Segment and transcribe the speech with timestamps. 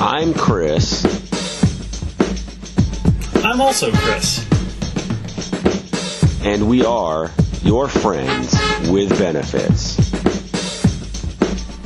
[0.00, 1.04] I'm Chris.
[3.44, 4.44] I'm also Chris.
[6.44, 7.30] And we are
[7.62, 8.52] your friends
[8.90, 9.96] with benefits.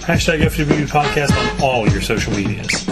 [0.03, 2.87] Hashtag FWB podcast on all your social medias.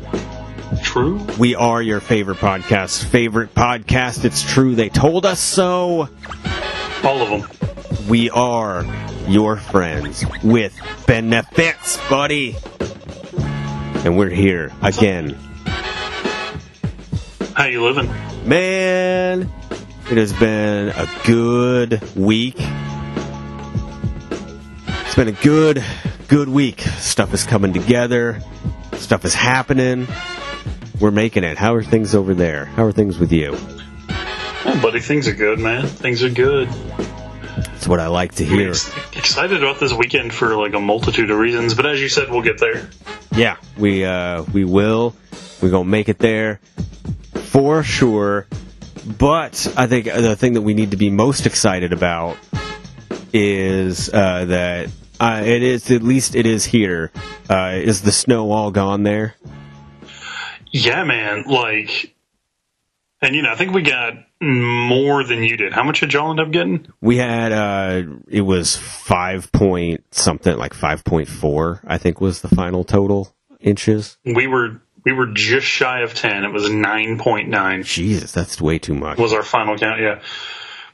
[0.82, 1.26] True.
[1.38, 3.04] We are your favorite podcast.
[3.04, 4.24] Favorite podcast.
[4.24, 4.76] It's true.
[4.76, 6.08] They told us so.
[7.02, 8.08] All of them.
[8.08, 8.84] We are
[9.28, 12.56] your friends with benefits, buddy.
[14.04, 15.36] And we're here again.
[17.54, 18.08] How you living?
[18.46, 19.50] Man,
[20.10, 22.56] it has been a good week.
[24.86, 25.82] It's been a good,
[26.28, 26.80] good week.
[26.80, 28.40] Stuff is coming together.
[28.94, 30.06] Stuff is happening.
[31.00, 31.58] We're making it.
[31.58, 32.66] How are things over there?
[32.66, 33.56] How are things with you?
[34.68, 35.86] Oh, buddy, things are good, man.
[35.86, 36.68] Things are good.
[37.86, 38.70] That's what I like to hear.
[38.70, 42.28] Ex- excited about this weekend for like a multitude of reasons, but as you said,
[42.28, 42.90] we'll get there.
[43.30, 45.14] Yeah, we uh, we will.
[45.62, 46.58] We're gonna make it there
[47.44, 48.48] for sure.
[49.06, 52.38] But I think the thing that we need to be most excited about
[53.32, 57.12] is uh, that uh, it is at least it is here.
[57.48, 59.36] Uh, is the snow all gone there?
[60.72, 61.44] Yeah, man.
[61.44, 62.15] Like,
[63.22, 65.72] and you know, I think we got more than you did.
[65.72, 66.86] How much did y'all end up getting?
[67.00, 71.80] We had uh, it was five point something like five point four.
[71.86, 74.18] I think was the final total inches.
[74.24, 76.44] We were we were just shy of ten.
[76.44, 77.82] It was nine point nine.
[77.84, 79.18] Jesus, that's way too much.
[79.18, 80.00] Was our final count?
[80.00, 80.20] Yeah,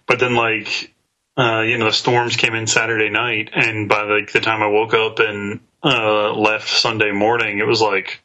[0.07, 0.91] but then like.
[1.35, 4.67] Uh, you know, the storms came in Saturday night, and by like the time I
[4.67, 8.23] woke up and uh, left Sunday morning, it was like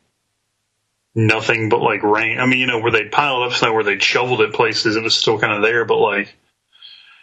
[1.18, 2.40] nothing but like rain.
[2.40, 5.04] I mean, you know, where they'd piled up snow, where they'd shoveled it places, it
[5.04, 6.34] was still kind of there, but like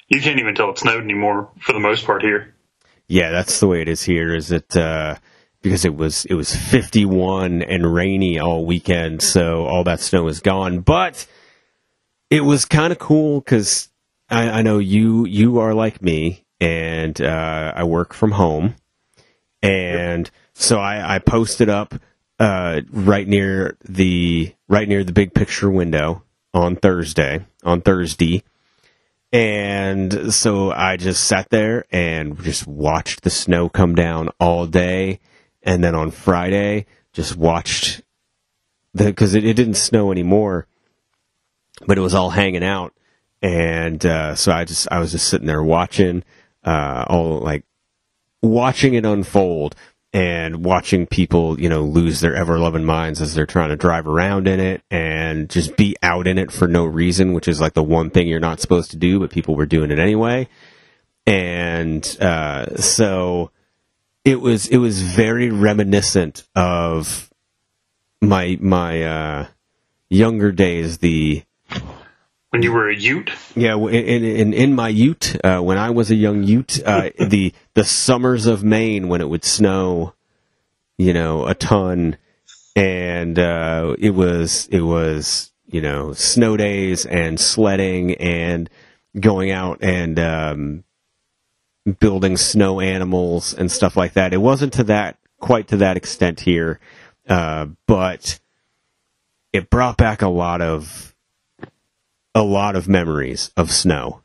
[0.09, 2.55] you can't even tell it snowed anymore for the most part here.
[3.06, 4.34] Yeah, that's the way it is here.
[4.34, 5.16] Is it uh,
[5.62, 10.41] because it was it was 51 and rainy all weekend, so all that snow is
[10.41, 10.81] gone.
[10.81, 11.26] But
[12.31, 13.88] it was kind of cool because
[14.28, 18.75] I, I know you you are like me, and uh, I work from home,
[19.62, 21.94] and so I, I posted up
[22.39, 26.22] uh, right near the right near the big picture window
[26.53, 28.43] on Thursday on Thursday.
[29.33, 35.19] And so I just sat there and just watched the snow come down all day.
[35.62, 38.03] And then on Friday, just watched
[38.93, 40.69] the, cause it, it didn't snow anymore,
[41.84, 42.93] but it was all hanging out.
[43.43, 46.23] And, uh, so I just, I was just sitting there watching,
[46.62, 47.65] uh, all like
[48.41, 49.75] watching it unfold
[50.15, 54.06] and watching people, you know, lose their ever loving minds as they're trying to drive
[54.06, 57.75] around in it and just be out in it for no reason, which is like
[57.75, 60.49] the one thing you're not supposed to do, but people were doing it anyway.
[61.27, 63.50] And uh, so
[64.25, 67.31] it was it was very reminiscent of
[68.21, 69.47] my my uh,
[70.09, 70.99] younger days.
[70.99, 71.43] The
[72.50, 76.11] When you were a Ute, yeah, in in, in my Ute, uh, when I was
[76.11, 80.13] a young Ute, uh, the the summers of Maine when it would snow,
[80.99, 82.17] you know, a ton,
[82.76, 88.70] and uh, it was it was you know snow days and sledding and
[89.19, 90.85] going out and um,
[92.00, 94.32] building snow animals and stuff like that.
[94.35, 96.81] It wasn't to that quite to that extent here.
[97.29, 98.40] uh, but
[99.52, 101.14] it brought back a lot of
[102.35, 104.24] a lot of memories of snow.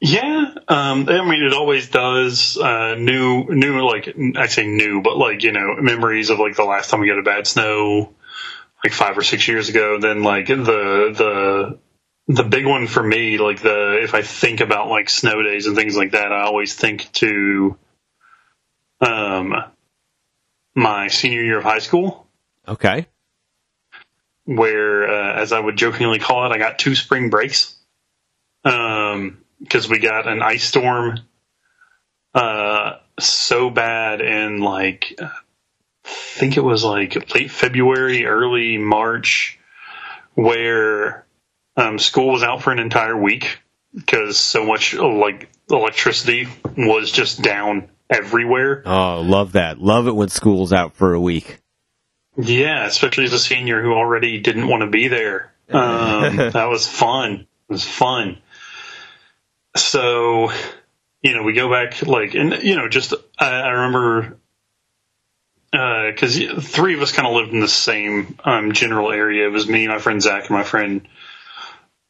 [0.00, 2.56] Yeah, um, I mean, it always does.
[2.56, 6.64] Uh, new, new, like I say new, but like you know, memories of like the
[6.64, 8.14] last time we got a bad snow,
[8.84, 9.98] like five or six years ago.
[9.98, 11.78] Then like the the
[12.28, 15.74] the big one for me, like the if I think about like snow days and
[15.74, 17.76] things like that, I always think to
[19.00, 19.54] um
[20.76, 22.28] my senior year of high school.
[22.66, 23.06] Okay.
[24.44, 27.74] Where, uh, as I would jokingly call it, I got two spring breaks.
[28.64, 31.20] Um, because we got an ice storm
[32.34, 35.30] uh, so bad in like I
[36.04, 39.58] think it was like late February, early March,
[40.34, 41.26] where
[41.76, 43.58] um, school was out for an entire week
[43.94, 48.82] because so much like electricity was just down everywhere.
[48.86, 49.80] Oh, love that!
[49.80, 51.58] Love it when school's out for a week.
[52.36, 55.52] Yeah, especially as a senior who already didn't want to be there.
[55.70, 57.46] Um, that was fun.
[57.68, 58.38] It was fun
[59.76, 60.50] so
[61.22, 64.38] you know we go back like and you know just i, I remember
[65.70, 69.46] because uh, three of us kind of lived in the same um, general area.
[69.46, 71.06] It was me my friend zach and my friend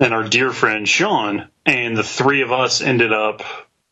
[0.00, 1.49] and our dear friend sean.
[1.66, 3.43] And the three of us ended up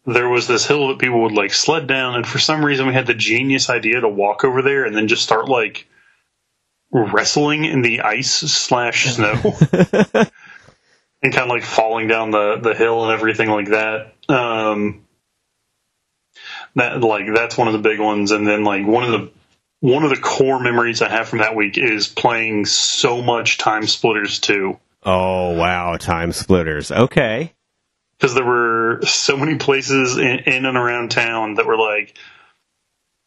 [0.07, 2.15] there was this hill that people would like sled down.
[2.15, 5.09] And for some reason we had the genius idea to walk over there and then
[5.09, 5.89] just start like
[6.93, 9.35] wrestling in the ice slash snow
[11.27, 14.15] and kind of like falling down the the hill and everything like that.
[14.29, 15.05] Um,
[16.77, 19.31] that like that's one of the big ones, and then like one of the
[19.81, 24.41] one of the core memories I have from that week is playing so much TimeSplitters
[24.41, 24.79] 2.
[25.03, 26.97] Oh wow, TimeSplitters.
[26.97, 27.53] Okay.
[28.17, 32.17] Because there were so many places in, in and around town that were like,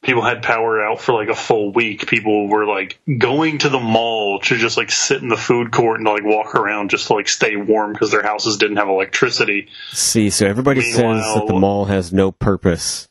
[0.02, 2.08] people had power out for like a full week.
[2.08, 6.00] People were like going to the mall to just like sit in the food court
[6.00, 9.68] and like walk around just to like stay warm because their houses didn't have electricity.
[9.92, 13.08] See, so everybody Meanwhile, says that the mall has no purpose.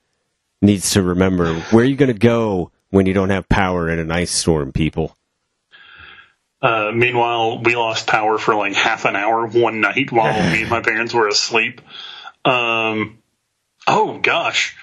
[0.60, 3.98] Needs to remember where are you going to go when you don't have power in
[3.98, 5.16] an ice storm, people.
[6.60, 10.70] Uh, meanwhile, we lost power for like half an hour one night while me and
[10.70, 11.80] my parents were asleep.
[12.44, 13.18] Um,
[13.86, 14.74] oh gosh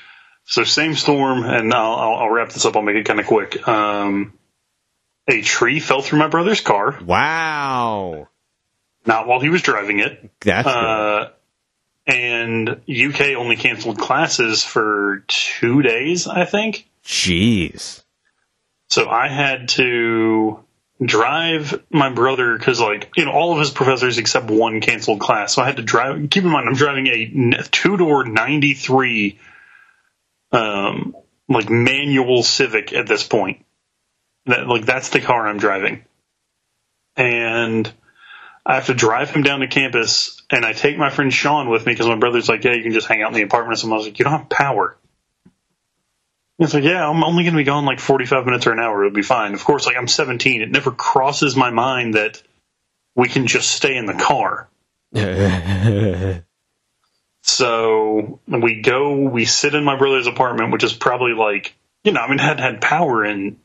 [0.46, 2.76] so same storm, and I'll, I'll, wrap this up.
[2.76, 3.68] I'll make it kind of quick.
[3.68, 4.34] Um,
[5.28, 7.00] a tree fell through my brother's car.
[7.04, 8.28] Wow.
[9.06, 10.32] Not while he was driving it.
[10.42, 11.32] That's uh,
[12.08, 16.88] and UK only canceled classes for two days, I think.
[17.04, 18.04] Jeez.
[18.90, 20.60] So I had to
[21.04, 25.56] drive my brother because, like, you know, all of his professors except one canceled class.
[25.56, 26.30] So I had to drive.
[26.30, 29.40] Keep in mind, I'm driving a two door '93
[30.56, 31.16] um,
[31.50, 33.66] like manual Civic at this point.
[34.46, 36.06] That like that's the car I'm driving,
[37.16, 37.92] and
[38.66, 41.86] I have to drive him down to campus, and I take my friend Sean with
[41.86, 43.92] me because my brother's like, "Yeah, you can just hang out in the apartment." So
[43.92, 44.98] I was like, "You don't have power."
[46.58, 49.04] It's like, yeah, I'm only going to be gone like 45 minutes or an hour.
[49.04, 49.54] It'll be fine.
[49.54, 50.62] Of course, like I'm 17.
[50.62, 52.42] It never crosses my mind that
[53.14, 54.70] we can just stay in the car.
[57.48, 62.22] So we go, we sit in my brother's apartment, which is probably like, you know,
[62.22, 63.58] I mean, had had power in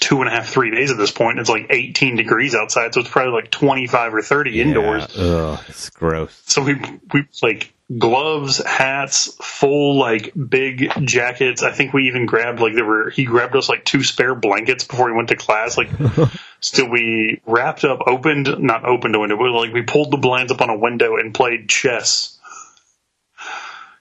[0.00, 1.38] two and a half, three days at this point.
[1.38, 5.18] It's like 18 degrees outside, so it's probably like 25 or 30 yeah, indoors.
[5.18, 6.42] Ugh, it's gross.
[6.46, 6.80] So we,
[7.12, 11.62] we like gloves, hats, full like big jackets.
[11.62, 14.84] I think we even grabbed like there were, he grabbed us like two spare blankets
[14.84, 15.76] before he went to class.
[15.76, 15.90] Like,
[16.60, 20.50] still we wrapped up, opened, not opened a window, but like we pulled the blinds
[20.50, 22.38] up on a window and played chess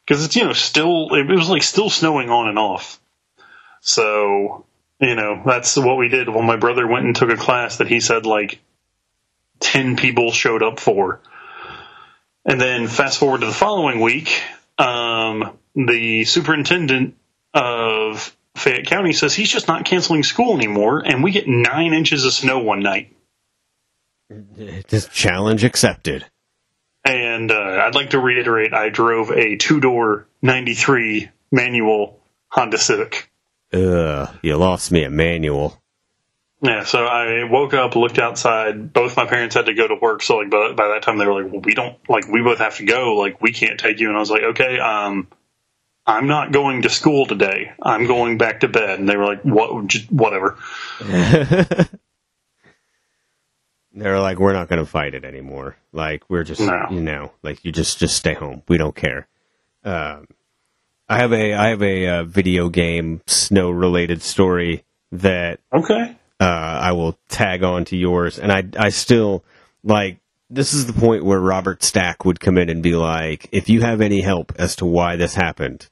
[0.09, 2.99] because it's you know still it was like still snowing on and off.
[3.81, 4.65] So
[4.99, 6.27] you know that's what we did.
[6.27, 8.59] Well, my brother went and took a class that he said like
[9.59, 11.21] ten people showed up for,
[12.43, 14.41] and then fast forward to the following week,
[14.79, 17.15] um, the superintendent
[17.53, 22.25] of Fayette County says he's just not canceling school anymore, and we get nine inches
[22.25, 23.15] of snow one night.
[24.87, 26.25] Just challenge accepted.
[27.03, 33.31] And uh, I'd like to reiterate, I drove a two door '93 manual Honda Civic.
[33.71, 35.79] Ugh, you lost me a manual.
[36.61, 38.91] Yeah, so I woke up, looked outside.
[38.91, 41.25] Both my parents had to go to work, so like by, by that time they
[41.25, 43.15] were like, "Well, we don't like we both have to go.
[43.15, 45.29] Like we can't take you." And I was like, "Okay, um,
[46.05, 47.71] I'm not going to school today.
[47.81, 49.87] I'm going back to bed." And they were like, "What?
[49.87, 50.57] Just, whatever."
[53.93, 55.75] They're like, we're not going to fight it anymore.
[55.91, 56.85] Like, we're just, no.
[56.91, 58.61] you know, like you just just stay home.
[58.67, 59.27] We don't care.
[59.83, 60.27] Um,
[61.07, 66.15] I have a I have a uh, video game snow related story that Okay.
[66.39, 69.43] uh, I will tag on to yours, and I I still
[69.83, 70.19] like
[70.51, 73.81] this is the point where Robert Stack would come in and be like, if you
[73.81, 75.87] have any help as to why this happened,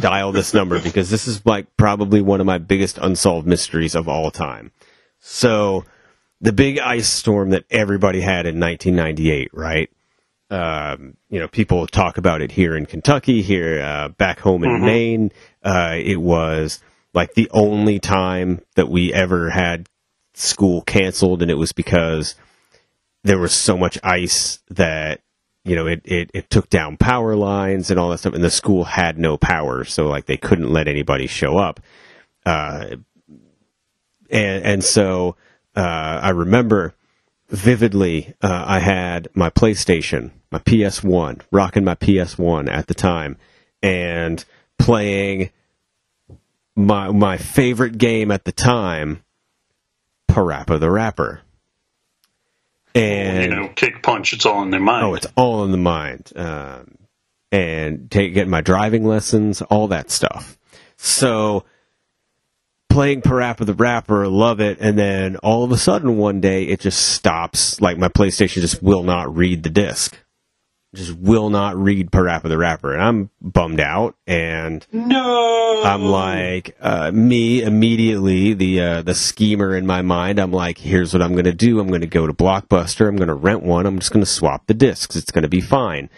[0.00, 4.08] dial this number because this is like probably one of my biggest unsolved mysteries of
[4.08, 4.70] all time.
[5.20, 5.84] So
[6.44, 9.90] the big ice storm that everybody had in 1998, right?
[10.50, 14.70] Um, you know, people talk about it here in Kentucky, here uh, back home in
[14.70, 14.84] Mhm.
[14.84, 15.32] Maine.
[15.64, 16.80] Uh, it was
[17.14, 19.88] like the only time that we ever had
[20.34, 22.34] school canceled, and it was because
[23.22, 25.22] there was so much ice that
[25.64, 28.50] you know it, it, it took down power lines and all that stuff, and the
[28.50, 31.80] school had no power, so like they couldn't let anybody show up.
[32.44, 32.96] Uh,
[34.30, 35.36] and and so
[35.76, 36.94] uh, I remember
[37.48, 43.36] vividly, uh, I had my PlayStation, my PS1, rocking my PS1 at the time,
[43.82, 44.44] and
[44.78, 45.50] playing
[46.76, 49.22] my my favorite game at the time,
[50.28, 51.40] Parappa the Rapper.
[52.94, 55.04] And you know, kick punch, it's all in their mind.
[55.04, 56.32] Oh, it's all in the mind.
[56.36, 56.96] Um,
[57.50, 60.58] and take, getting my driving lessons, all that stuff.
[60.96, 61.64] So,
[62.94, 66.78] playing Parappa the Rapper, love it, and then all of a sudden one day it
[66.78, 67.80] just stops.
[67.80, 70.16] Like my PlayStation just will not read the disc.
[70.94, 72.92] Just will not read Parappa the Rapper.
[72.92, 75.82] And I'm bummed out, and no.
[75.84, 80.38] I'm like, uh, me immediately, the uh, the schemer in my mind.
[80.38, 81.80] I'm like, here's what I'm going to do.
[81.80, 83.08] I'm going to go to Blockbuster.
[83.08, 83.86] I'm going to rent one.
[83.86, 85.16] I'm just going to swap the discs.
[85.16, 86.10] It's going to be fine.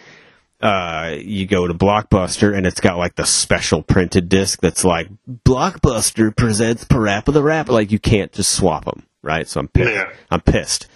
[0.59, 5.07] Uh, you go to Blockbuster and it's got like the special printed disc that's like
[5.45, 7.73] Blockbuster presents Parappa the Rapper.
[7.73, 9.47] Like you can't just swap them, right?
[9.47, 9.91] So I'm pissed.
[9.91, 10.09] Yeah.
[10.31, 10.87] I'm pissed.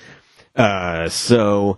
[0.56, 1.77] Uh, so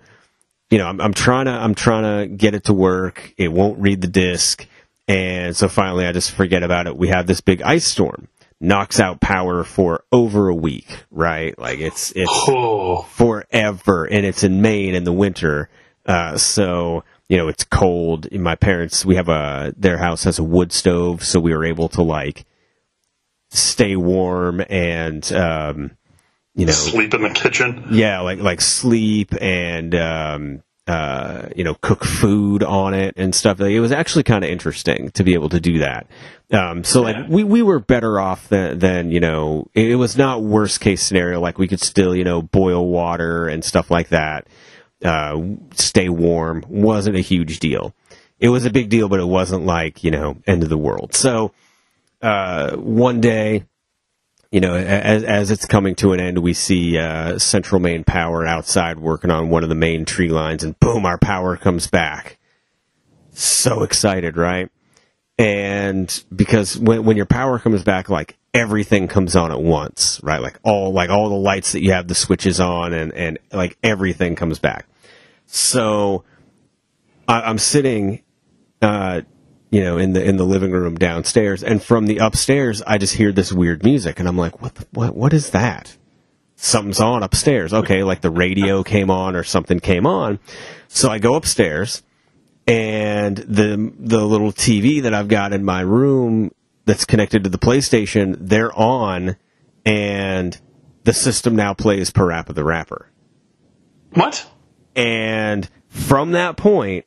[0.69, 3.33] you know, I'm, I'm trying to I'm trying to get it to work.
[3.37, 4.65] It won't read the disc,
[5.07, 6.97] and so finally I just forget about it.
[6.97, 8.27] We have this big ice storm,
[8.59, 11.57] knocks out power for over a week, right?
[11.59, 15.69] Like it's it's Oh, forever, and it's in Maine in the winter.
[16.05, 18.31] Uh, so you know it's cold.
[18.31, 21.89] My parents, we have a their house has a wood stove, so we were able
[21.89, 22.45] to like
[23.49, 25.91] stay warm and um,
[26.55, 27.85] you know sleep in the kitchen.
[27.91, 33.59] yeah, like like sleep and um, uh, you know cook food on it and stuff.
[33.59, 36.07] Like, it was actually kind of interesting to be able to do that.
[36.51, 37.21] Um, so Yeah.
[37.21, 40.81] like we, we were better off than, than you know it, it was not worst
[40.81, 41.39] case scenario.
[41.39, 44.47] Like we could still you know boil water and stuff like that.
[45.03, 47.93] Uh, stay warm wasn't a huge deal.
[48.39, 51.13] It was a big deal, but it wasn't like you know end of the world.
[51.13, 51.51] So
[52.21, 53.65] uh, one day
[54.53, 58.45] you know, as, as it's coming to an end, we see uh, Central Maine Power
[58.45, 62.37] outside working on one of the main tree lines, and boom, our power comes back.
[63.31, 64.69] So excited, right?
[65.39, 70.39] And because when when your power comes back, like everything comes on at once, right?
[70.39, 73.75] Like all like all the lights that you have the switches on, and and like
[73.81, 74.85] everything comes back.
[75.53, 76.23] So
[77.27, 78.23] I, I'm sitting
[78.81, 79.21] uh,
[79.69, 83.15] you know, in the in the living room downstairs, and from the upstairs, I just
[83.15, 85.95] hear this weird music, and I'm like, what the, what what is that?
[86.55, 87.73] Something's on upstairs.
[87.73, 90.39] Okay, like the radio came on or something came on.
[90.87, 92.03] So I go upstairs,
[92.67, 96.51] and the the little TV that I've got in my room
[96.85, 99.37] that's connected to the PlayStation, they're on,
[99.85, 100.59] and
[101.03, 103.09] the system now plays Parappa the Rapper.
[104.13, 104.47] What?
[104.95, 107.05] And from that point,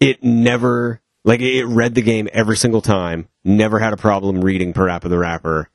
[0.00, 3.28] it never like it read the game every single time.
[3.44, 5.70] Never had a problem reading Parappa the Rapper.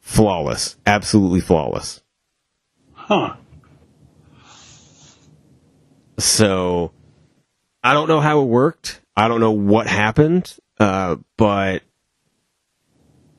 [0.00, 2.02] Flawless, absolutely flawless.
[2.92, 3.36] Huh.
[6.18, 6.92] So
[7.82, 9.00] I don't know how it worked.
[9.16, 11.82] I don't know what happened, uh, but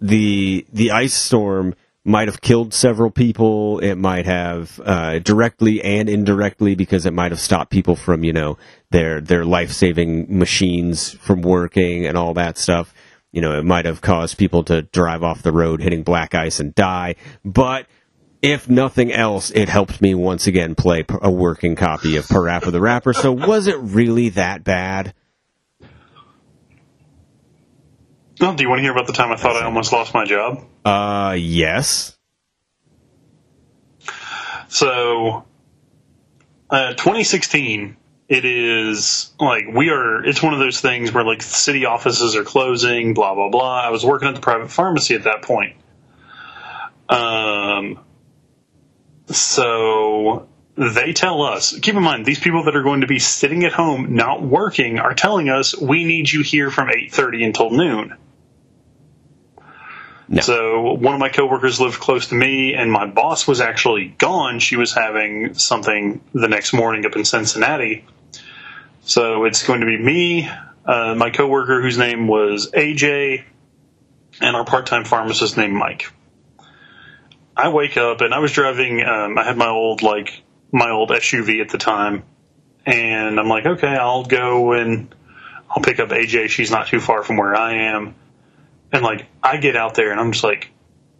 [0.01, 1.75] the the ice storm
[2.09, 3.79] might have killed several people.
[3.79, 8.33] It might have uh, directly and indirectly because it might have stopped people from you
[8.33, 8.57] know
[8.89, 12.93] their their life saving machines from working and all that stuff.
[13.31, 16.59] You know, it might have caused people to drive off the road hitting black ice
[16.59, 17.15] and die.
[17.45, 17.85] But
[18.41, 22.81] if nothing else, it helped me once again play a working copy of Parappa the
[22.81, 23.13] Rapper.
[23.13, 25.13] So was it really that bad?
[28.41, 30.23] Oh, do you want to hear about the time I thought I almost lost my
[30.23, 30.63] job?
[30.89, 32.17] Uh, yes.
[34.69, 35.45] So,
[36.67, 37.95] uh, 2016,
[38.27, 42.43] it is like we are, it's one of those things where like city offices are
[42.43, 43.81] closing, blah, blah, blah.
[43.81, 45.75] I was working at the private pharmacy at that point.
[47.07, 47.99] Um,
[49.27, 53.63] so they tell us, keep in mind, these people that are going to be sitting
[53.63, 58.15] at home not working are telling us we need you here from 8.30 until noon.
[60.31, 60.41] No.
[60.41, 64.59] So one of my coworkers lived close to me, and my boss was actually gone.
[64.59, 68.05] She was having something the next morning up in Cincinnati.
[69.01, 70.47] So it's going to be me,
[70.85, 73.43] uh, my coworker whose name was AJ,
[74.39, 76.11] and our part-time pharmacist named Mike.
[77.57, 79.03] I wake up and I was driving.
[79.03, 82.23] Um, I had my old like my old SUV at the time,
[82.85, 85.13] and I'm like, okay, I'll go and
[85.69, 86.49] I'll pick up AJ.
[86.49, 88.13] She's not too far from where I am,
[88.91, 90.69] and like I get out there and I'm just like,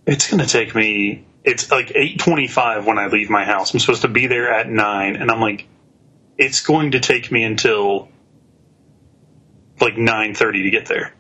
[0.06, 1.26] it's gonna take me.
[1.44, 3.74] It's like 8:25 when I leave my house.
[3.74, 5.68] I'm supposed to be there at nine, and I'm like,
[6.38, 8.10] it's going to take me until
[9.80, 11.14] like 9:30 to get there.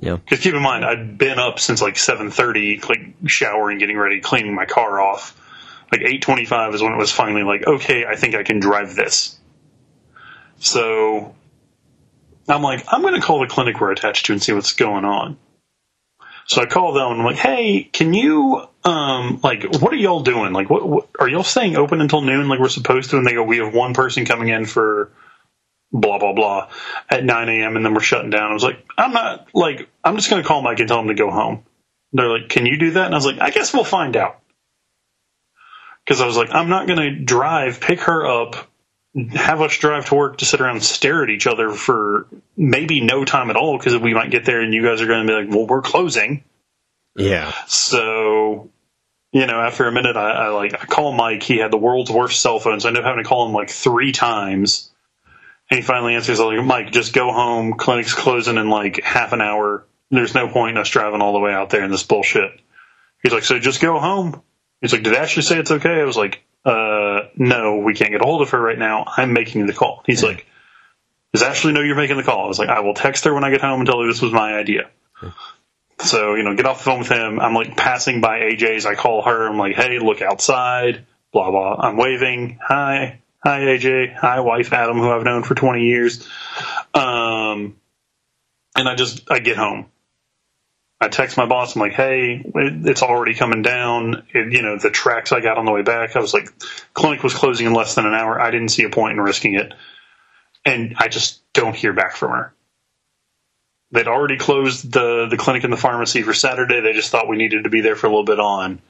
[0.00, 0.16] Yeah.
[0.16, 4.54] Because keep in mind, I'd been up since like 7:30, like showering, getting ready, cleaning
[4.54, 5.40] my car off.
[5.92, 9.38] Like 8:25 is when it was finally like, okay, I think I can drive this.
[10.58, 11.34] So
[12.48, 15.04] I'm like, I'm going to call the clinic we're attached to and see what's going
[15.04, 15.38] on.
[16.46, 20.22] So I call them and I'm like, hey, can you, um, like, what are y'all
[20.22, 20.52] doing?
[20.52, 23.16] Like, what, what are y'all staying open until noon like we're supposed to?
[23.16, 25.10] And they go, we have one person coming in for
[25.94, 26.68] blah blah blah
[27.08, 27.76] at 9 a.m.
[27.76, 28.50] and then we're shutting down.
[28.50, 31.14] I was like, I'm not like I'm just gonna call Mike and tell him to
[31.14, 31.64] go home.
[32.12, 33.06] They're like, can you do that?
[33.06, 34.40] And I was like, I guess we'll find out.
[36.04, 38.68] Because I was like, I'm not gonna drive, pick her up,
[39.32, 43.00] have us drive to work to sit around and stare at each other for maybe
[43.00, 45.32] no time at all because we might get there and you guys are gonna be
[45.32, 46.42] like, well, we're closing.
[47.16, 47.52] Yeah.
[47.68, 48.70] So,
[49.32, 51.42] you know, after a minute, I, I like I call Mike.
[51.42, 53.52] He had the world's worst cell phone, so I ended up having to call him
[53.52, 54.90] like three times.
[55.70, 57.74] And he finally answers, I'm like, Mike, just go home.
[57.74, 59.86] Clinic's closing in like half an hour.
[60.10, 62.60] There's no point in us driving all the way out there in this bullshit.
[63.22, 64.42] He's like, so just go home.
[64.80, 66.00] He's like, did Ashley say it's okay?
[66.00, 66.44] I was like,
[67.36, 69.04] no, we can't get a hold of her right now.
[69.16, 70.02] I'm making the call.
[70.06, 70.46] He's like,
[71.32, 72.44] does Ashley know you're making the call?
[72.44, 74.22] I was like, I will text her when I get home and tell her this
[74.22, 74.90] was my idea.
[76.00, 77.40] So, you know, get off the phone with him.
[77.40, 78.86] I'm like passing by AJ's.
[78.86, 79.48] I call her.
[79.48, 81.06] I'm like, hey, look outside.
[81.32, 81.76] Blah, blah.
[81.80, 82.58] I'm waving.
[82.62, 83.20] Hi.
[83.44, 84.14] Hi, AJ.
[84.16, 86.26] Hi, wife Adam, who I've known for 20 years.
[86.94, 87.76] Um,
[88.76, 89.86] and I just, I get home.
[91.00, 91.74] I text my boss.
[91.76, 94.26] I'm like, hey, it, it's already coming down.
[94.32, 96.48] It, you know, the tracks I got on the way back, I was like,
[96.94, 98.40] clinic was closing in less than an hour.
[98.40, 99.72] I didn't see a point in risking it.
[100.64, 102.54] And I just don't hear back from her.
[103.90, 106.80] They'd already closed the, the clinic and the pharmacy for Saturday.
[106.80, 108.80] They just thought we needed to be there for a little bit on.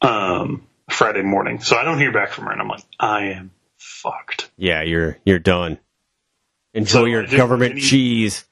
[0.00, 1.60] Um, Friday morning.
[1.60, 4.50] So I don't hear back from her, and I'm like, I am fucked.
[4.56, 5.78] Yeah, you're you're done.
[6.74, 8.44] Enjoy So your government any- cheese.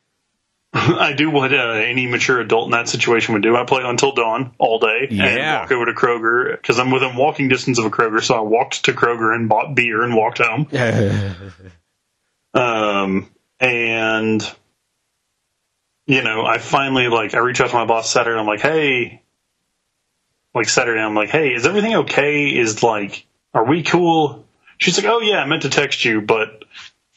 [0.72, 3.56] I do what uh, any mature adult in that situation would do.
[3.56, 7.48] I play until dawn all day and walk over to Kroger because I'm within walking
[7.48, 8.22] distance of a Kroger.
[8.22, 10.68] So I walked to Kroger and bought beer and walked home.
[12.54, 13.30] Um,
[13.60, 14.42] and
[16.06, 18.38] you know, I finally like I reach out to my boss Saturday.
[18.38, 19.22] I'm like, hey,
[20.54, 22.48] like Saturday, I'm like, hey, is everything okay?
[22.48, 24.46] Is like, are we cool?
[24.78, 26.59] She's like, oh yeah, I meant to text you, but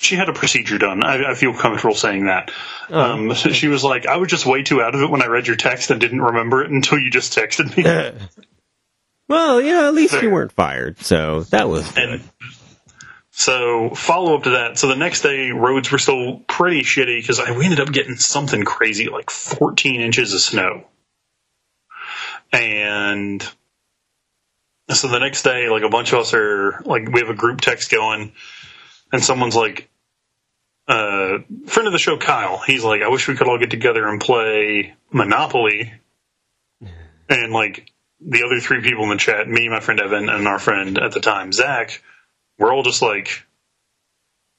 [0.04, 1.04] she had a procedure done.
[1.04, 2.52] I, I feel comfortable saying that.
[2.90, 5.28] Um, so she was like, I was just way too out of it when I
[5.28, 7.84] read your text and didn't remember it until you just texted me.
[9.28, 12.10] well, yeah, at least you weren't fired, so that was good.
[12.10, 12.24] And
[13.36, 14.78] so follow up to that.
[14.78, 18.64] So the next day, roads were still pretty shitty because we ended up getting something
[18.64, 20.86] crazy, like 14 inches of snow.
[22.52, 23.42] And
[24.92, 27.60] so the next day, like a bunch of us are like, we have a group
[27.60, 28.34] text going,
[29.12, 29.90] and someone's like,
[30.88, 32.60] uh, friend of the show, Kyle.
[32.60, 35.94] He's like, I wish we could all get together and play Monopoly.
[37.30, 40.60] And like the other three people in the chat, me, my friend Evan, and our
[40.60, 42.04] friend at the time, Zach,
[42.60, 43.46] we're all just like,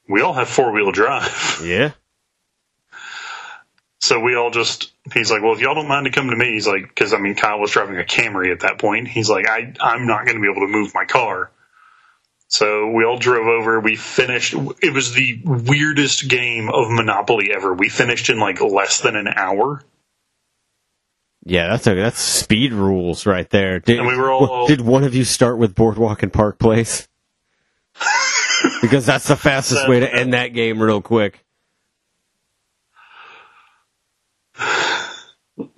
[0.09, 1.61] we all have four wheel drive.
[1.65, 1.93] Yeah.
[4.01, 6.53] So we all just, he's like, well, if y'all don't mind to come to me,
[6.53, 9.09] he's like, because I mean, Kyle was driving a Camry at that point.
[9.09, 11.51] He's like, I, I'm not going to be able to move my car.
[12.49, 13.81] So we all drove over.
[13.81, 14.55] We finished.
[14.83, 17.75] It was the weirdest game of Monopoly ever.
[17.75, 19.83] We finished in like less than an hour.
[21.47, 23.81] Yeah, that's a, that's speed rules right there.
[23.81, 27.07] Did, And we were all- did one of you start with Boardwalk and Park Place?
[28.81, 31.45] because that's the fastest way to end that game real quick.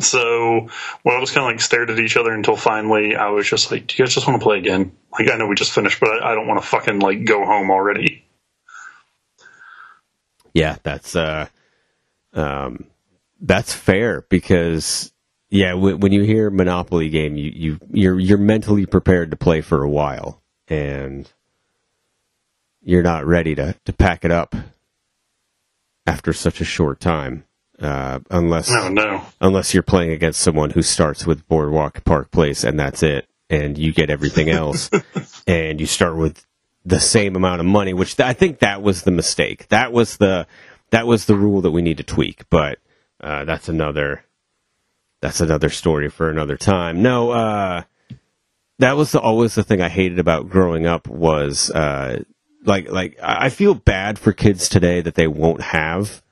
[0.00, 0.68] So
[1.04, 3.70] we all just kind of like stared at each other until finally I was just
[3.72, 4.92] like, do you guys just want to play again?
[5.18, 7.44] Like, I know we just finished, but I, I don't want to fucking like go
[7.44, 8.24] home already.
[10.54, 11.48] Yeah, that's uh,
[12.34, 12.86] um,
[13.40, 15.12] that's fair because
[15.50, 19.60] yeah, w- when you hear Monopoly game, you you you're you're mentally prepared to play
[19.62, 20.42] for a while.
[20.68, 21.28] and
[22.82, 24.54] you're not ready to, to pack it up
[26.06, 27.44] after such a short time.
[27.80, 29.22] Uh, unless No, no.
[29.40, 33.76] unless you're playing against someone who starts with Boardwalk Park Place and that's it, and
[33.76, 34.90] you get everything else,
[35.46, 36.46] and you start with
[36.86, 39.68] the same amount of money, which th- I think that was the mistake.
[39.68, 40.46] That was the
[40.90, 42.48] that was the rule that we need to tweak.
[42.48, 42.78] But
[43.20, 44.24] uh, that's another
[45.20, 47.02] that's another story for another time.
[47.02, 47.82] No, uh,
[48.78, 52.22] that was the, always the thing I hated about growing up was uh,
[52.64, 56.22] like like I feel bad for kids today that they won't have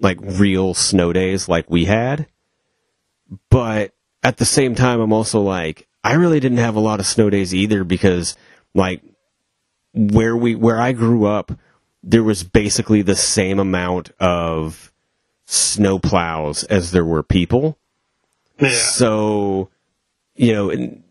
[0.00, 2.26] like real snow days like we had.
[3.50, 7.06] But at the same time, I'm also like, I really didn't have a lot of
[7.06, 8.36] snow days either because
[8.74, 9.02] like
[9.94, 11.52] where we, where I grew up,
[12.02, 14.92] there was basically the same amount of
[15.46, 17.78] snow plows as there were people.
[18.58, 18.70] Yeah.
[18.70, 19.70] So,
[20.34, 21.02] you know, and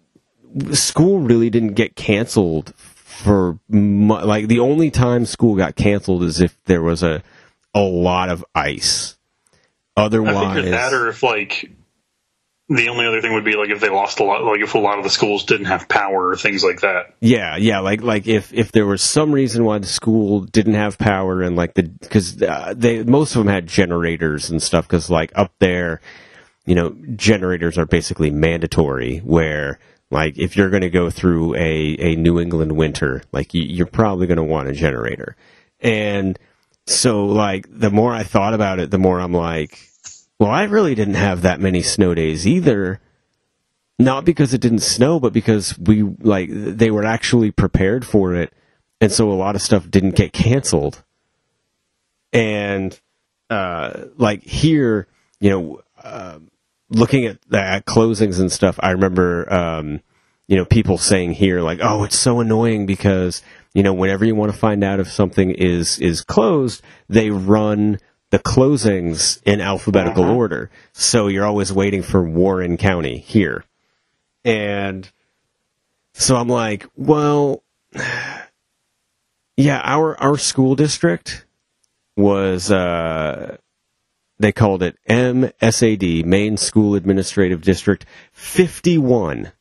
[0.72, 6.58] school really didn't get canceled for like the only time school got canceled is if
[6.66, 7.24] there was a
[7.74, 9.18] a lot of ice.
[9.96, 11.70] I Otherwise, that, or if like
[12.70, 14.80] the only other thing would be like if they lost a lot, like if a
[14.80, 17.14] lot of the schools didn't have power or things like that.
[17.20, 20.98] yeah, yeah, like like if if there was some reason why the school didn't have
[20.98, 25.10] power and like the because uh, they most of them had generators and stuff because
[25.10, 26.02] like up there,
[26.66, 29.80] you know, generators are basically mandatory where.
[30.12, 33.88] Like if you're going to go through a, a New England winter, like you, you're
[33.88, 35.36] probably going to want a generator,
[35.80, 36.38] and
[36.86, 39.80] so like the more I thought about it, the more I'm like,
[40.40, 43.00] well, I really didn't have that many snow days either.
[44.00, 48.52] Not because it didn't snow, but because we like they were actually prepared for it,
[49.00, 51.04] and so a lot of stuff didn't get canceled.
[52.34, 53.00] And
[53.50, 55.08] uh, like here,
[55.40, 56.40] you know, uh,
[56.90, 60.02] looking at at closings and stuff, I remember um,
[60.48, 64.36] you know people saying here like, "Oh, it's so annoying because you know whenever you
[64.36, 68.00] want to find out if something is is closed, they run
[68.32, 70.34] the closings in alphabetical Uh-huh.
[70.34, 73.64] order, so you're always waiting for Warren County here."
[74.46, 75.10] And
[76.14, 77.64] so I'm like, well,
[79.58, 81.46] yeah, our our school district
[82.16, 83.58] was uh
[84.40, 89.52] they called it MSAD, Maine School Administrative District 51.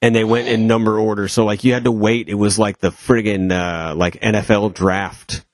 [0.00, 1.26] And they went in number order.
[1.28, 2.28] So like you had to wait.
[2.28, 5.44] It was like the friggin' uh like NFL draft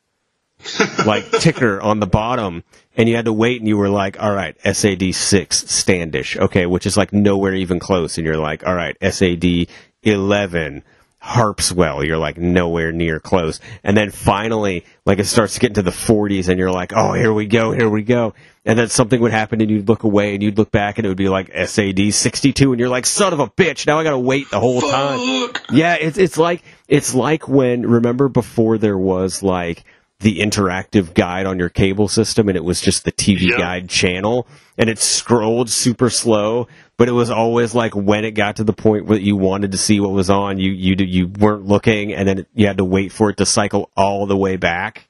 [1.06, 2.62] like ticker on the bottom
[2.96, 6.36] and you had to wait and you were like, all right, SAD 6 Standish.
[6.36, 8.18] Okay, which is like nowhere even close.
[8.18, 9.68] And you're like, all right, SAD
[10.02, 10.84] 11
[11.24, 12.06] Harpswell.
[12.06, 13.58] You're like nowhere near close.
[13.82, 17.14] And then finally, like it starts to get into the 40s and you're like, oh,
[17.14, 18.34] here we go, here we go.
[18.66, 21.08] And then something would happen and you'd look away and you'd look back and it
[21.08, 24.18] would be like SAD 62 and you're like, son of a bitch, now I gotta
[24.18, 25.50] wait the whole time.
[25.70, 29.84] Yeah, it's it's like it's like when remember before there was like
[30.24, 33.58] the interactive guide on your cable system and it was just the TV Yep.
[33.58, 34.46] guide channel
[34.78, 38.72] and it scrolled super slow but it was always like when it got to the
[38.72, 42.26] point where you wanted to see what was on you you you weren't looking and
[42.26, 45.06] then you had to wait for it to cycle all the way back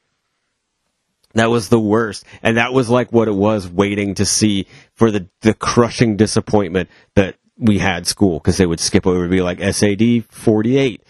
[1.35, 5.11] that was the worst and that was like what it was waiting to see for
[5.11, 9.41] the the crushing disappointment that we had school because they would skip over and be
[9.43, 11.03] like SAD 48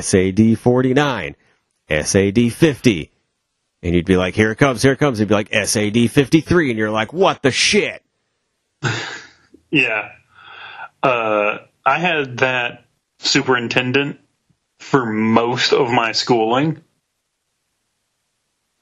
[0.00, 1.36] SAD 49
[1.88, 3.10] SAD 50
[3.86, 5.20] and you'd be like, here it comes, here it comes.
[5.20, 8.02] It'd be like SAD 53, and you're like, what the shit?
[9.68, 10.10] Yeah.
[11.02, 12.84] Uh, I had that
[13.18, 14.20] superintendent
[14.78, 16.82] for most of my schooling.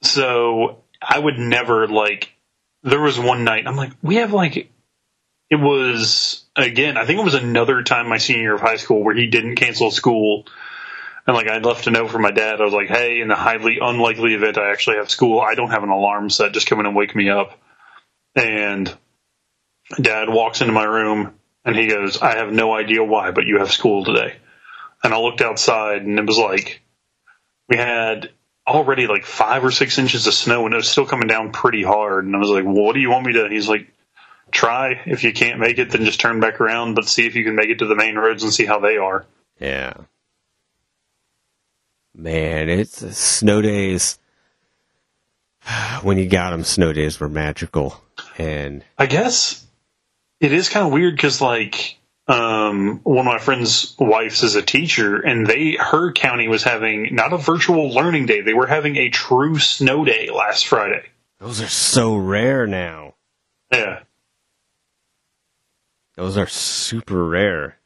[0.03, 2.31] So I would never like,
[2.83, 4.71] there was one night, I'm like, we have like,
[5.49, 9.03] it was, again, I think it was another time my senior year of high school
[9.03, 10.45] where he didn't cancel school.
[11.27, 12.61] And like, I left a note for my dad.
[12.61, 15.71] I was like, hey, in the highly unlikely event I actually have school, I don't
[15.71, 16.53] have an alarm set.
[16.53, 17.59] Just come in and wake me up.
[18.35, 18.95] And
[19.99, 21.33] dad walks into my room
[21.63, 24.35] and he goes, I have no idea why, but you have school today.
[25.03, 26.81] And I looked outside and it was like,
[27.69, 28.29] we had
[28.67, 31.83] already like five or six inches of snow and it was still coming down pretty
[31.83, 32.25] hard.
[32.25, 33.47] And I was like, well, what do you want me to?
[33.49, 33.87] He's like,
[34.51, 35.01] try.
[35.05, 37.55] If you can't make it, then just turn back around, but see if you can
[37.55, 39.25] make it to the main roads and see how they are.
[39.59, 39.93] Yeah.
[42.17, 44.17] Man, it's uh, snow days.
[46.03, 48.01] When you got them, snow days were magical.
[48.37, 49.65] And I guess
[50.39, 51.97] it is kind of weird because like
[52.27, 57.15] um, one of my friends' wives is a teacher, and they her county was having
[57.15, 61.03] not a virtual learning day; they were having a true snow day last Friday.
[61.39, 63.15] those are so rare now.
[63.71, 64.03] Yeah,
[66.15, 67.77] Those are super rare.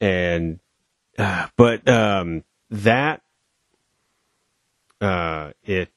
[0.00, 0.58] and
[1.18, 3.22] uh, but um, that
[5.00, 5.90] uh, it,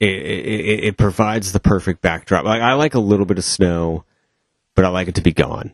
[0.00, 2.44] it it it provides the perfect backdrop.
[2.44, 4.04] Like I like a little bit of snow,
[4.74, 5.72] but I like it to be gone.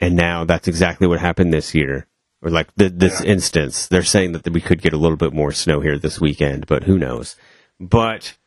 [0.00, 2.06] And now that's exactly what happened this year.
[2.42, 3.32] Or like the, this Yeah.
[3.32, 6.66] instance, they're saying that we could get a little bit more snow here this weekend,
[6.66, 7.36] but who knows?
[7.78, 8.38] But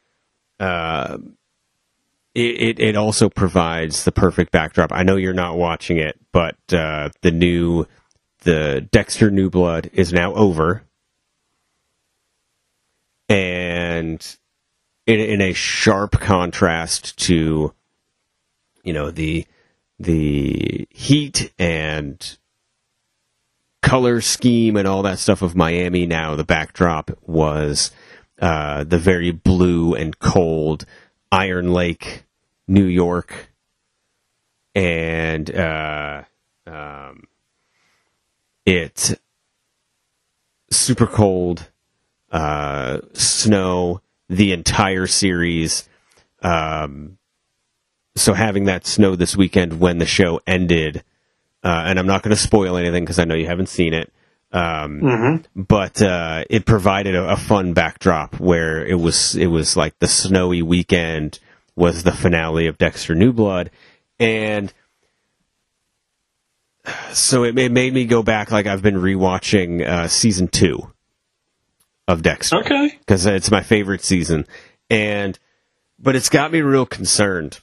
[0.60, 1.18] uh,
[2.34, 4.92] it, it it also provides the perfect backdrop.
[4.92, 7.86] I know you're not watching it, but uh, the new
[8.44, 10.84] the Dexter New Blood is now over,
[13.30, 14.38] and
[15.06, 17.74] in, in a sharp contrast to
[18.84, 19.46] you know the
[20.00, 22.38] the heat and
[23.82, 26.06] color scheme and all that stuff of Miami.
[26.06, 27.92] Now the backdrop was
[28.42, 30.86] uh, the very blue and cold
[31.32, 32.24] Iron Lake,
[32.68, 33.52] New York,
[34.76, 36.24] and uh,
[36.66, 37.24] um,
[38.66, 39.20] it
[40.72, 41.70] super cold,
[42.32, 45.88] uh, snow the entire series.
[46.42, 47.18] Um,
[48.16, 51.04] so having that snow this weekend when the show ended,
[51.64, 54.12] uh, and I'm not going to spoil anything because I know you haven't seen it.
[54.52, 55.62] Um, Mm-hmm.
[55.64, 60.08] but uh, it provided a, a fun backdrop where it was it was like the
[60.08, 61.40] snowy weekend
[61.76, 63.72] was the finale of Dexter New Blood,
[64.20, 64.72] and
[67.12, 68.52] so it, it made me go back.
[68.52, 70.92] Like I've been rewatching uh, season two
[72.08, 72.98] of Dexter Okay.
[73.00, 74.46] because it's my favorite season,
[74.90, 75.38] and
[76.00, 77.60] but it's got me real concerned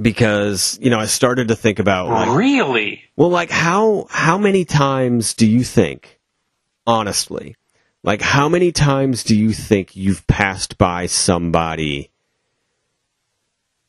[0.00, 3.02] because you know I started to think about like really?
[3.16, 6.18] well, like how how many times do you think,
[6.86, 7.56] honestly,
[8.02, 12.10] like how many times do you think you've passed by somebody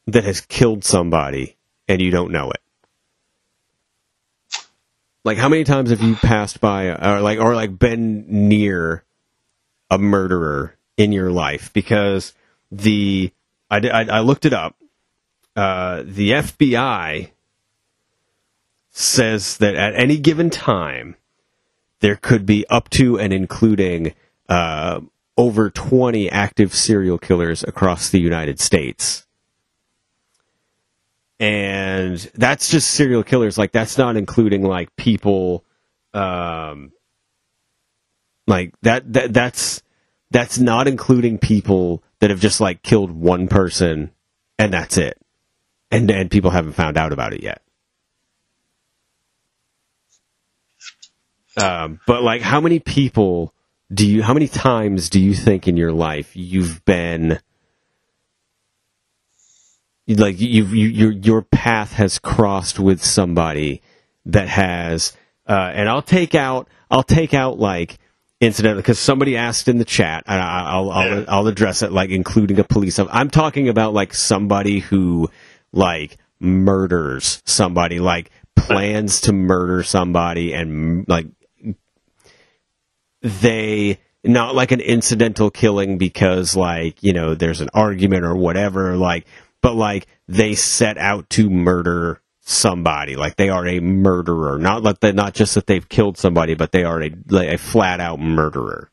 [0.08, 1.56] that has killed somebody
[1.88, 2.60] and you don't know it?
[5.30, 9.04] Like how many times have you passed by or like or like been near
[9.92, 11.72] a murderer in your life?
[11.72, 12.34] Because
[12.72, 13.32] the
[13.70, 14.76] I I, I looked it up.
[15.56, 17.30] Uh, the FBI
[18.90, 21.16] says that at any given time,
[22.00, 24.16] there could be up to and including
[24.50, 25.00] uh,
[25.38, 29.28] over 20 active serial killers across the United States.
[31.40, 33.58] And that's just serial killers.
[33.58, 35.64] Like, that's not including, like, people,
[36.14, 36.92] um,
[38.46, 39.82] like, that, that, that's,
[40.32, 44.12] that's not including people that have just, like, killed one person
[44.58, 45.18] and that's it.
[45.92, 47.62] And, and people haven't found out about it yet.
[51.58, 53.54] Um, but like, how many people
[53.92, 54.24] do you?
[54.24, 57.40] How many times do you think in your life you've been
[60.18, 63.82] like you've you, your your path has crossed with somebody
[64.26, 65.14] that has?
[65.48, 67.98] Uh, and I'll take out I'll take out like
[68.42, 71.26] incidentally because somebody asked in the chat and I, I'll I'll.
[71.28, 73.00] I'll address it like including a police.
[73.00, 75.30] I'm talking about like somebody who
[75.72, 81.28] like murders somebody like plans to murder somebody and like
[83.22, 88.96] they not like an incidental killing because like you know there's an argument or whatever
[88.96, 89.26] like
[89.62, 95.00] but like they set out to murder somebody like they are a murderer not like
[95.00, 98.20] they not just that they've killed somebody but they are a like a flat out
[98.20, 98.90] murderer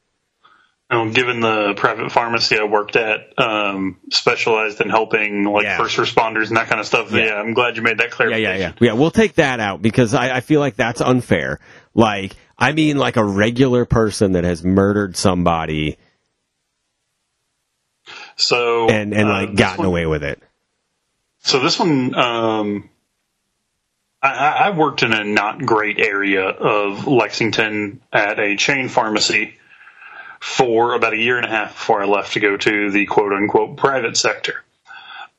[0.90, 5.78] Um, given the private pharmacy I worked at, um, specialized in helping like Yeah.
[5.78, 7.10] first responders and that kind of stuff.
[7.10, 7.24] Yeah.
[7.24, 8.30] Yeah, I'm glad you made that clear.
[8.30, 11.58] yeah yeah yeah yeah we'll take that out because I, I feel like that's unfair
[11.94, 15.96] like i mean like a regular person that has murdered somebody
[18.36, 20.42] So and and uh, like this gotten one- away with it
[21.46, 22.90] So this one, um,
[24.20, 29.54] I, I worked in a not great area of Lexington at a chain pharmacy
[30.40, 33.32] for about a year and a half before I left to go to the quote
[33.32, 34.64] unquote private sector.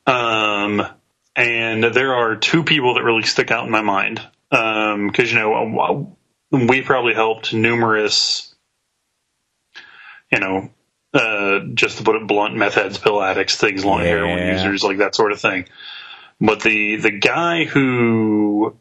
[0.05, 0.87] Um,
[1.35, 4.21] and there are two people that really stick out in my mind.
[4.49, 6.15] Um, cause you know,
[6.49, 8.55] we probably helped numerous,
[10.31, 10.69] you know,
[11.13, 14.07] uh, just to put it blunt, meth heads, pill addicts, things along Yeah.
[14.07, 15.65] heroin users, like that sort of thing.
[16.39, 18.75] But the the guy who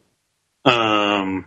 [0.65, 1.45] um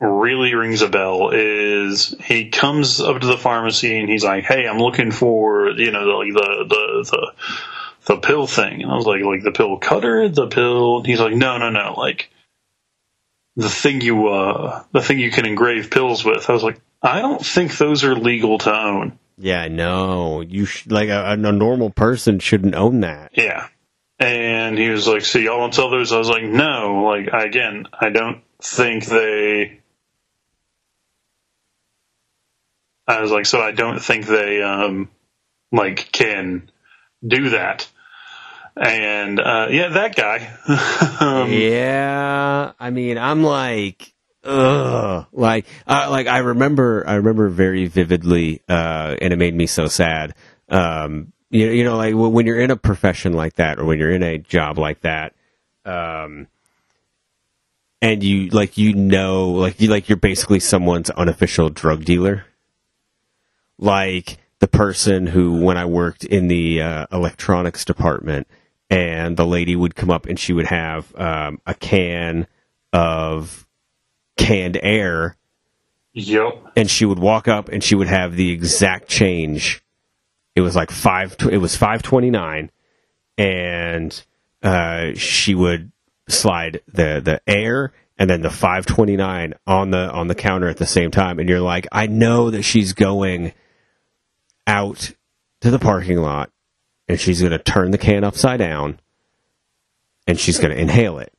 [0.00, 4.66] really rings a bell is he comes up to the pharmacy and he's like, "Hey,
[4.66, 7.32] I'm looking for you know like the the the
[8.14, 11.34] the pill thing." And I was like, "Like the pill cutter, the pill?" He's like,
[11.34, 12.30] "No, no, no, like
[13.56, 17.20] the thing you uh the thing you can engrave pills with." I was like, "I
[17.20, 21.90] don't think those are legal to own." yeah no you sh- like a, a normal
[21.90, 23.68] person shouldn't own that Yeah.
[24.18, 27.86] And he was like, "So y'all don't sell those?" I was like, "No." Like again,
[27.98, 29.80] I don't think they.
[33.06, 35.08] I was like, so I don't think they um
[35.72, 36.70] like can
[37.26, 37.88] do that.
[38.76, 40.56] And uh, yeah, that guy.
[41.20, 44.12] um, yeah, I mean, I'm like,
[44.44, 49.66] ugh, like, uh, like I remember, I remember very vividly, uh, and it made me
[49.66, 50.34] so sad.
[50.68, 54.10] Um, you you know, like when you're in a profession like that, or when you're
[54.10, 55.34] in a job like that,
[55.84, 56.46] um,
[58.02, 62.44] and you like you know, like you like you're basically someone's unofficial drug dealer,
[63.78, 68.48] like the person who, when I worked in the uh, electronics department,
[68.90, 72.46] and the lady would come up and she would have um, a can
[72.92, 73.66] of
[74.36, 75.36] canned air.
[76.14, 76.72] Yep.
[76.76, 79.82] And she would walk up and she would have the exact change.
[80.58, 81.36] It was like five.
[81.52, 82.72] It was five twenty nine,
[83.38, 84.24] and
[84.60, 85.92] uh, she would
[86.26, 90.84] slide the the air and then the 529 on the on the counter at the
[90.84, 93.52] same time and you're like I know that she's going
[94.66, 95.12] out
[95.60, 96.50] to the parking lot
[97.08, 98.98] and she's going to turn the can upside down
[100.26, 101.32] and she's going to inhale it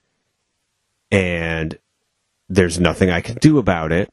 [1.12, 1.78] and
[2.48, 4.10] there's nothing I can do about it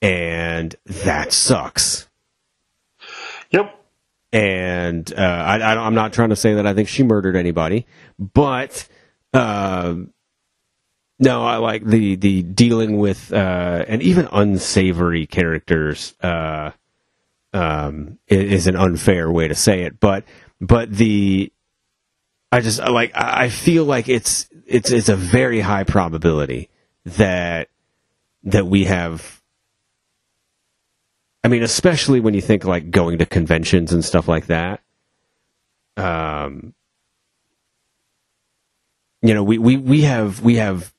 [0.00, 2.03] and that sucks.
[4.34, 7.86] And uh, I, I'm not trying to say that I think she murdered anybody,
[8.18, 8.88] but
[9.32, 9.94] uh,
[11.20, 16.14] no, I like the the dealing with uh, and even unsavory characters.
[16.20, 16.72] Uh,
[17.52, 20.24] um, is an unfair way to say it, but
[20.60, 21.52] but the
[22.50, 26.68] I just like I feel like it's it's it's a very high probability
[27.04, 27.68] that
[28.42, 29.40] that we have
[31.44, 34.80] I mean, especially when you think like going to conventions and stuff like that.
[35.98, 36.72] Um,
[39.20, 40.92] you know, we, we, we have we have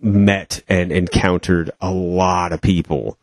[0.00, 3.18] met and encountered a lot of people.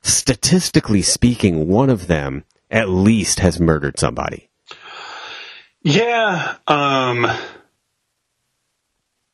[0.00, 4.48] Statistically speaking, one of them at least has murdered somebody.
[5.82, 6.56] Yeah.
[6.66, 7.26] Um.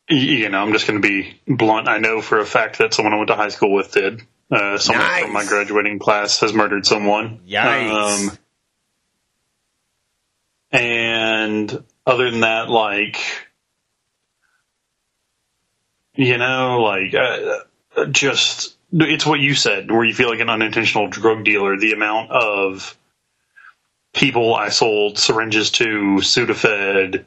[0.08, 1.88] You know, I'm just going to be blunt.
[1.88, 4.20] I know for a fact that someone I went to high school with did.
[4.50, 5.22] Uh, someone Nice.
[5.22, 7.40] from my graduating class has murdered someone.
[7.48, 8.30] Yikes.
[8.30, 8.38] Um,
[10.70, 13.18] and other than that, like,
[16.14, 21.09] you know, like, uh, just, it's what you said, where you feel like an unintentional
[21.09, 21.76] drug dealer.
[21.76, 22.96] The amount of
[24.12, 27.24] people I sold syringes to, Sudafed,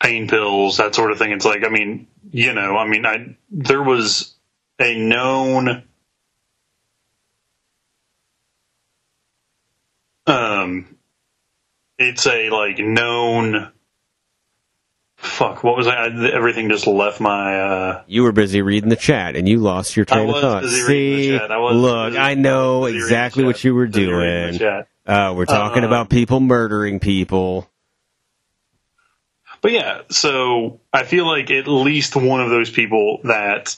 [0.00, 1.32] pain pills, that sort of thing.
[1.32, 4.34] It's like, I mean, you know, I mean, I, there was
[4.78, 5.82] a known,
[10.68, 10.96] um,
[11.98, 13.72] it's a like known,
[15.16, 18.96] fuck, what was I, I everything just left my, uh, You were busy reading the
[18.96, 20.62] chat and you lost your train of thought.
[20.62, 21.50] busy reading the See, chat.
[21.52, 24.84] I look, busy- I know exactly what you were Busy reading the doing.
[25.06, 27.68] Uh, we're talking Uh, about people murdering people.
[29.60, 33.74] But yeah, so I feel like at least one of those people that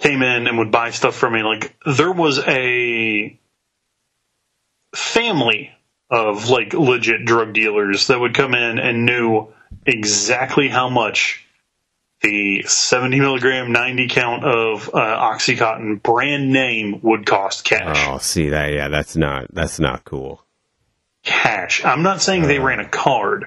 [0.00, 3.38] came in and would buy stuff from me, like there was a
[4.94, 5.70] family
[6.12, 9.48] of like legit drug dealers that would come in and knew
[9.86, 11.44] exactly how much
[12.20, 18.50] the 70 milligram 90 count of uh, oxycontin brand name would cost cash Oh, see
[18.50, 18.72] that?
[18.72, 20.44] Yeah, that's not that's not cool.
[21.24, 23.46] cash i'm not saying they ran a card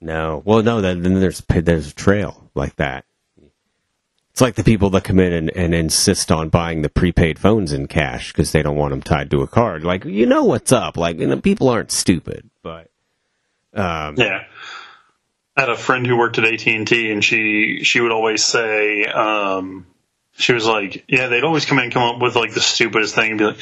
[0.00, 0.80] No, well, no.
[0.80, 3.04] Then, then there's there's a trail like that.
[4.32, 7.72] It's like the people that come in and, and insist on buying the prepaid phones
[7.72, 9.84] in cash because they don't want them tied to a card.
[9.84, 10.96] Like you know what's up.
[10.96, 12.90] Like you know, people aren't stupid, but
[13.74, 14.44] um, Yeah.
[15.56, 19.86] I had a friend who worked at AT&T and she, she would always say, um,
[20.36, 23.14] she was like, yeah, they'd always come in and come up with like the stupidest
[23.14, 23.58] thing and be like,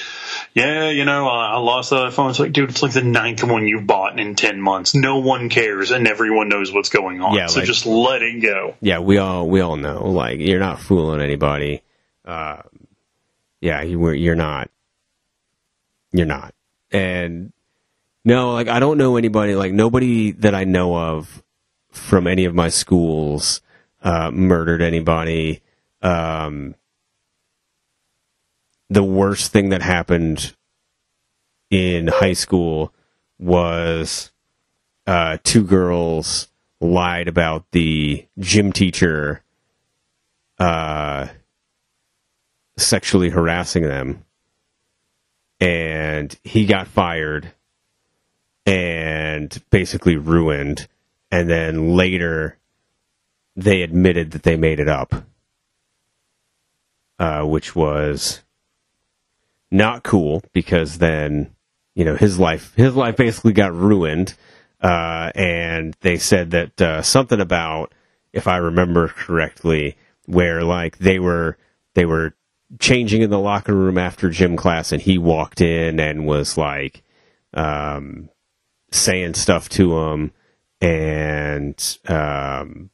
[0.54, 2.30] yeah, you know, I, I lost that phone.
[2.30, 4.94] It's like, dude, it's like the ninth one you bought in 10 months.
[4.94, 7.34] No one cares and everyone knows what's going on.
[7.34, 8.76] Yeah, so like- just let it go.
[8.80, 10.08] yeah, we all we all know.
[10.08, 11.82] Like you're not fooling anybody.
[12.24, 12.62] Uh,
[13.60, 14.14] yeah, you were.
[14.14, 14.70] You're not.
[16.12, 16.54] You're not.
[16.92, 17.52] And
[18.24, 19.54] no, like I don't know anybody.
[19.56, 21.42] Like nobody that I know of
[21.90, 23.62] from any of my schools
[24.02, 25.60] uh, murdered anybody.
[26.02, 26.74] Um,
[28.90, 30.54] the worst thing that happened
[31.70, 32.92] in high school
[33.38, 34.30] was
[35.06, 36.48] uh, two girls
[36.80, 39.42] lied about the gym teacher
[40.58, 41.28] uh,
[42.76, 44.24] sexually harassing them,
[45.60, 47.52] and he got fired.
[48.66, 50.86] and basically ruined.
[51.30, 52.58] And then later,
[53.56, 55.14] they admitted that they made it up,
[57.18, 58.42] uh, which was
[59.70, 61.54] not cool because then
[61.94, 64.34] you know his life his life basically got ruined.
[64.80, 67.92] Uh, and they said that uh, something about,
[68.32, 69.96] if I remember correctly,
[70.26, 71.58] where like they were
[71.94, 72.34] they were
[72.78, 77.02] changing in the locker room after gym class, and he walked in and was like
[77.54, 78.28] um,
[78.92, 80.32] saying stuff to him,
[80.80, 82.90] and um,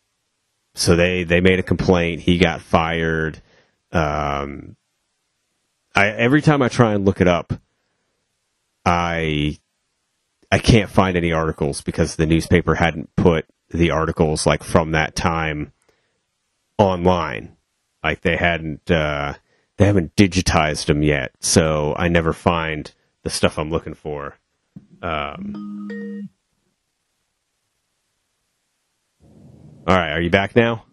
[0.75, 2.23] so they they made a complaint.
[2.23, 3.43] He got fired.
[3.95, 4.77] Um,
[5.95, 7.53] I every time I try and look it up,
[8.85, 9.59] I
[10.51, 15.15] I can't find any articles because the newspaper hadn't put the articles like from that
[15.17, 15.73] time
[16.79, 17.57] online.
[18.03, 19.35] Like they hadn't uh,
[19.79, 22.91] they haven't digitized them yet, so I never find
[23.23, 24.37] the stuff I'm looking for.
[25.03, 26.29] Um,
[29.87, 30.85] all right, are you back now?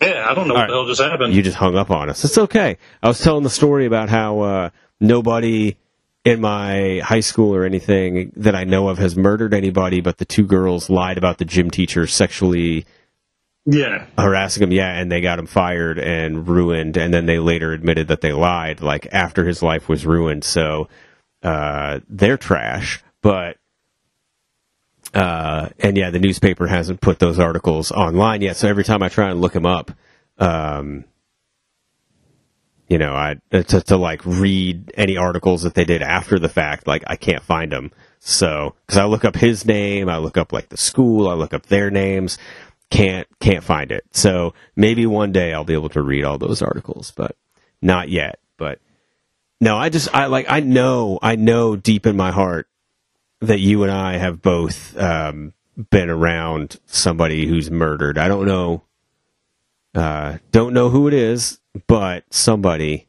[0.00, 0.68] Yeah, I don't know All what right.
[0.68, 1.34] the hell just happened.
[1.34, 2.24] You just hung up on us.
[2.24, 2.78] It's okay.
[3.02, 4.70] I was telling the story about how uh,
[5.00, 5.76] nobody
[6.24, 10.24] in my high school or anything that I know of has murdered anybody, but the
[10.24, 12.86] two girls lied about the gym teacher sexually
[13.66, 14.72] yeah, harassing him.
[14.72, 18.32] Yeah, and they got him fired and ruined, and then they later admitted that they
[18.32, 20.44] lied, like after his life was ruined.
[20.44, 20.88] So
[21.42, 23.56] uh, they're trash, but.
[25.14, 28.56] Uh, and yeah, the newspaper hasn't put those articles online yet.
[28.56, 29.92] So every time I try and look them up,
[30.38, 31.04] um,
[32.88, 36.86] you know, I to, to like read any articles that they did after the fact,
[36.86, 37.92] like I can't find them.
[38.18, 41.54] So because I look up his name, I look up like the school, I look
[41.54, 42.38] up their names,
[42.90, 44.04] can't can't find it.
[44.10, 47.36] So maybe one day I'll be able to read all those articles, but
[47.80, 48.38] not yet.
[48.56, 48.80] But
[49.60, 52.68] no, I just I like I know I know deep in my heart
[53.46, 55.52] that you and I have both um,
[55.90, 58.18] been around somebody who's murdered.
[58.18, 58.82] I don't know
[59.94, 63.06] uh, don't know who it is, but somebody.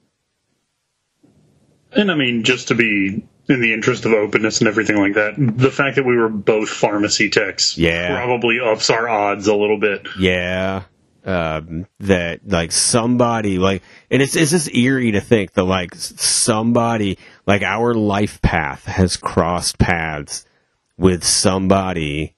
[1.91, 5.33] and I mean, just to be in the interest of openness and everything like that,
[5.37, 8.15] the fact that we were both pharmacy techs Yeah.
[8.15, 10.07] probably ups our odds a little bit.
[10.19, 10.83] Yeah.
[11.23, 13.81] Um, that like somebody like,
[14.11, 19.17] and it's it's just eerie to think that like somebody like our life path has
[19.17, 20.45] crossed paths
[20.97, 22.35] with somebody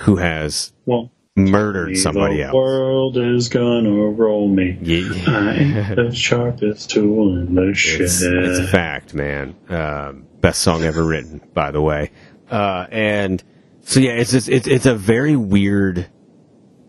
[0.00, 2.52] who has Well, murdered somebody the else.
[2.52, 4.78] The world is gonna roll me.
[4.82, 5.94] Yeah.
[5.94, 8.02] The sharpest tool in the shed.
[8.02, 9.54] It's, it's a fact, man.
[9.68, 12.10] Um, best song ever written, by the way.
[12.50, 13.42] Uh, and
[13.82, 16.08] so yeah, it's just it's it's a very weird.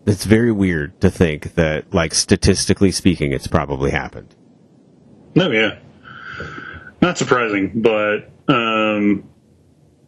[0.06, 4.34] It's very weird to think that, like statistically speaking, it's probably happened.
[5.34, 5.78] No, yeah.
[7.00, 9.28] Not surprising, but um,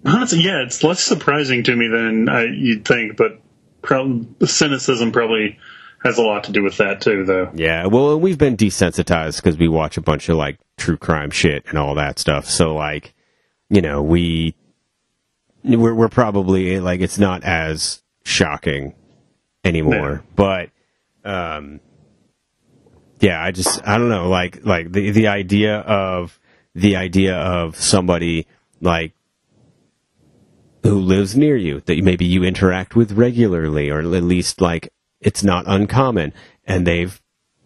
[0.04, 3.16] honestly, yeah, it's less surprising to me than I, you'd think.
[3.16, 3.40] But
[3.82, 5.58] prob- cynicism probably
[6.02, 7.50] has a lot to do with that too, though.
[7.54, 11.64] Yeah, well, we've been desensitized because we watch a bunch of like true crime shit
[11.68, 12.46] and all that stuff.
[12.46, 13.14] So like,
[13.68, 14.56] you know, we
[15.62, 18.94] we're we're probably like it's not as shocking
[19.64, 20.24] anymore.
[20.34, 20.70] But
[21.24, 21.80] um
[23.20, 26.39] yeah, I just I don't know, like like the the idea of
[26.74, 28.46] the idea of somebody
[28.80, 29.12] like
[30.82, 35.42] who lives near you that maybe you interact with regularly or at least like it's
[35.42, 36.32] not uncommon
[36.64, 37.20] and they've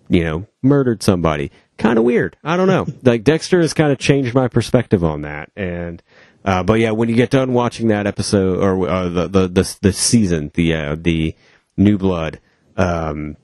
[0.08, 1.50] you know murdered somebody.
[1.76, 2.36] Kind of weird.
[2.44, 2.86] I don't know.
[3.02, 6.02] Like dexter has kind of changed my perspective on that and
[6.44, 9.76] uh, but yeah when you get done watching that episode or uh, the, the the
[9.82, 11.34] the season the uh, the
[11.76, 12.40] new blood
[12.76, 13.36] um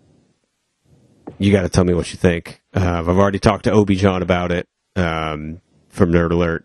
[1.38, 2.60] you got to tell me what you think.
[2.74, 4.68] Uh, i've already talked to obi john about it
[5.00, 6.64] um from nerd alert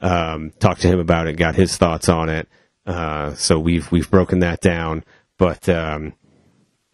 [0.00, 2.46] um, talked to him about it, got his thoughts on it.
[2.84, 5.02] Uh, so we've we've broken that down,
[5.38, 6.12] but um,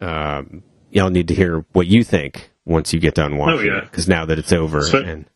[0.00, 3.78] um, y'all need to hear what you think once you get done watching yeah.
[3.78, 5.26] it, because now that it's over, So- and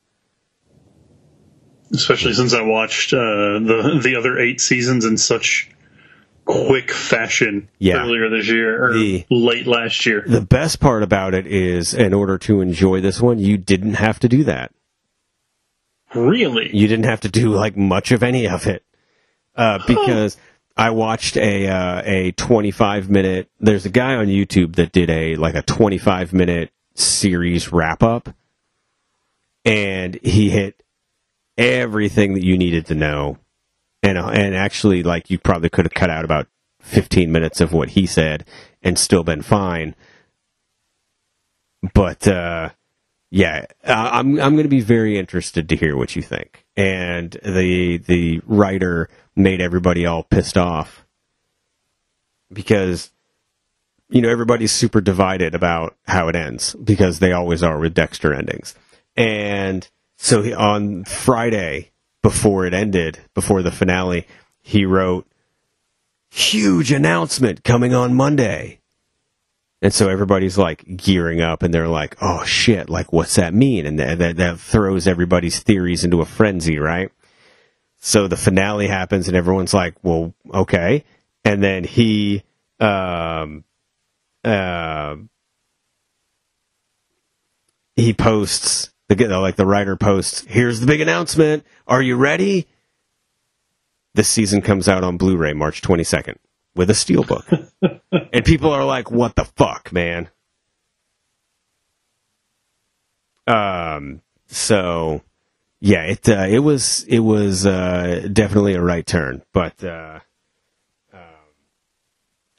[1.92, 5.70] Especially since I watched uh, the the other eight seasons in such
[6.44, 7.98] quick fashion Yeah.
[8.02, 10.24] earlier this year or The- late last year.
[10.26, 14.18] the best part about it is, in order to enjoy this one, you didn't have
[14.20, 14.72] to do that.
[16.16, 16.74] Really?
[16.74, 18.84] you didn't have to do like much of any of it
[19.56, 20.36] uh, because
[20.76, 23.50] I watched a uh, a 25 minute.
[23.58, 28.34] There's a guy on YouTube that did a like a 25 minute series wrap up,
[29.64, 30.82] and he hit
[31.56, 33.38] everything that you needed to know,
[34.02, 36.46] and uh, and actually like you probably could have cut out about
[36.80, 38.44] 15 minutes of what he said
[38.82, 39.94] and still been fine.
[41.94, 42.70] But uh,
[43.36, 46.64] yeah, uh, I'm I'm going to be very interested to hear what you think.
[46.74, 51.04] And the the writer made everybody all pissed off
[52.50, 53.10] because
[54.08, 58.32] you know everybody's super divided about how it ends because they always are with Dexter
[58.32, 58.74] endings.
[59.18, 61.90] And so he, on Friday
[62.22, 64.26] before it ended, before the finale,
[64.62, 65.26] he wrote
[66.30, 68.80] huge announcement coming on Monday.
[69.82, 73.86] And so everybody's like gearing up and they're like, oh shit, like what's that mean?
[73.86, 77.10] And that, that, that throws everybody's theories into a frenzy, right?
[77.98, 81.04] So the finale happens and everyone's like, well, okay.
[81.44, 82.42] And then he,
[82.80, 83.64] um,
[84.44, 85.16] uh,
[87.96, 91.64] he posts the like the writer posts, here's the big announcement.
[91.86, 92.66] Are you ready?
[94.14, 96.36] This season comes out on Blu-ray March 22nd
[96.76, 97.70] with a steelbook.
[98.32, 100.30] and people are like, "What the fuck, man?"
[103.46, 105.22] Um so
[105.80, 110.20] yeah, it uh, it was it was uh, definitely a right turn, but uh,
[111.12, 111.20] um,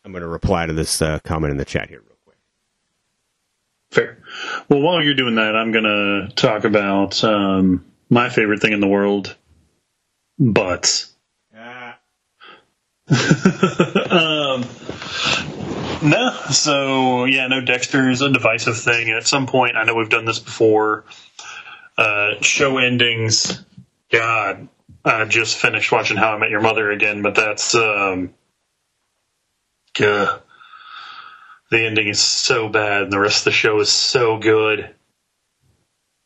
[0.06, 2.38] I'm going to reply to this uh, comment in the chat here real quick.
[3.92, 4.24] Fair.
[4.70, 8.82] Well, while you're doing that, I'm going to talk about um, my favorite thing in
[8.82, 9.36] the world,
[10.38, 11.14] butts.
[14.10, 14.62] Um,
[16.02, 17.60] no, so yeah, no.
[17.62, 21.04] Dexter is a divisive thing, and at some point, I know we've done this before
[21.98, 23.64] uh, show endings.
[24.10, 24.70] God,
[25.04, 28.34] I just finished watching How I Met Your Mother again, but that's um,
[29.98, 30.40] the
[31.72, 34.94] ending is so bad, and the rest of the show is so good.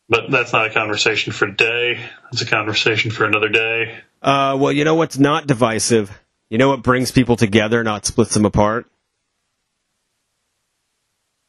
[0.10, 2.04] But that's not a conversation for today.
[2.34, 3.98] It's a conversation for another day.
[4.22, 6.12] Uh, well, you know what's not divisive?
[6.52, 8.86] You know what brings people together, not splits them apart?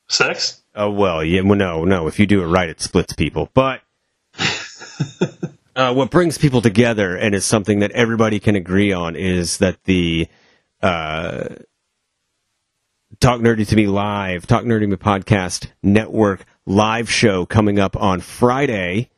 [0.09, 0.63] Sex?
[0.77, 2.07] Oh well, yeah, well, no, no.
[2.07, 3.51] If you do it right, it splits people.
[3.53, 3.81] But
[5.75, 9.83] uh, what brings people together and is something that everybody can agree on is that
[9.87, 10.29] the
[10.81, 11.49] uh,
[13.19, 17.97] Talk Nerdy to Me live, Talk Nerdy to Me podcast network live show coming up
[17.97, 19.11] on Friday,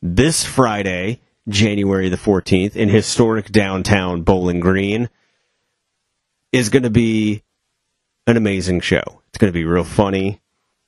[0.00, 5.10] this Friday, January the 14th, in historic downtown Bowling Green,
[6.56, 7.42] is going to be
[8.26, 9.22] an amazing show.
[9.28, 10.40] It's going to be real funny.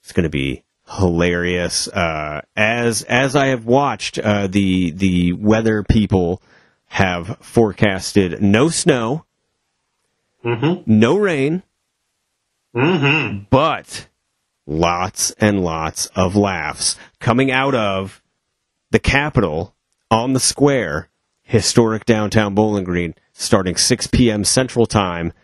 [0.03, 0.65] It's going to be
[0.97, 1.89] hilarious.
[1.89, 6.43] Uh, as as I have watched, uh, the the weather people
[6.87, 9.27] have forecasted no snow,
[10.43, 10.83] mm-hmm.
[10.87, 11.63] no rain,
[12.75, 13.45] mm-hmm.
[13.51, 14.09] but
[14.67, 18.23] lots and lots of laughs coming out of
[18.91, 19.75] the Capitol
[20.11, 21.11] on the square,
[21.43, 24.45] historic downtown Bowling Green, starting 6 p.m.
[24.45, 25.35] Central Time.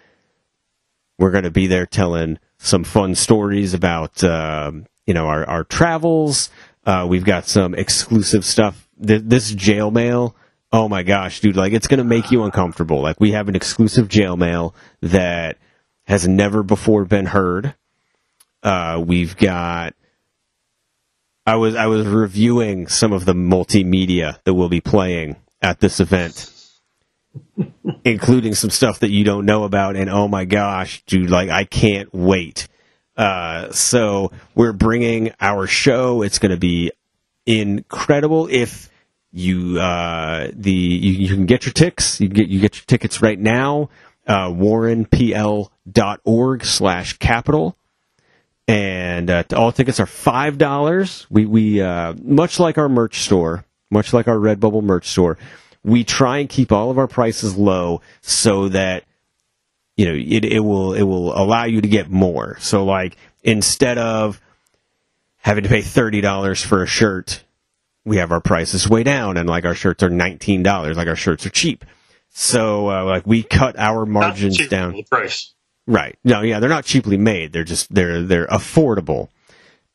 [1.19, 5.65] We're going to be there telling some fun stories about um, you know our our
[5.65, 6.51] travels.
[6.87, 8.89] Uh, we've got some exclusive stuff.
[9.05, 10.35] Th- this jail mail.
[10.73, 11.57] Oh my gosh, dude!
[11.57, 13.01] Like it's gonna make you uncomfortable.
[13.01, 15.59] Like we have an exclusive jail mail that
[16.05, 17.75] has never before been heard.
[18.62, 19.95] Uh, we've got.
[21.47, 26.01] I was I was reviewing some of the multimedia that we'll be playing at this
[26.01, 26.51] event,
[28.05, 29.97] including some stuff that you don't know about.
[29.97, 31.30] And oh my gosh, dude!
[31.30, 32.68] Like I can't wait
[33.16, 36.20] uh, so we're bringing our show.
[36.22, 36.93] It's going to be
[37.47, 38.49] incredible.
[38.51, 38.91] If
[39.30, 43.22] you uh, the you, you, can get your ticks, you get you get your tickets
[43.22, 43.89] right now.
[44.26, 47.76] Uh, warrenpl.org slash capital.
[48.66, 51.26] And uh, all tickets are five dollars.
[51.28, 55.37] We we uh, much like our merch store, much like our Redbubble merch store,
[55.85, 59.05] we try and keep all of our prices low so that
[59.97, 62.57] you know, it, it will it will allow you to get more.
[62.59, 64.41] So like instead of
[65.37, 67.45] having to pay thirty dollars for a shirt,
[68.05, 70.97] we have our prices way down, and like our shirts are nineteen dollars.
[70.97, 71.85] Like our shirts are cheap.
[72.30, 75.01] So uh, like we cut our margins down.
[75.05, 75.55] Price.
[75.87, 76.18] Right.
[76.24, 77.53] No, yeah, they're not cheaply made.
[77.53, 79.28] They're just they're they're affordable.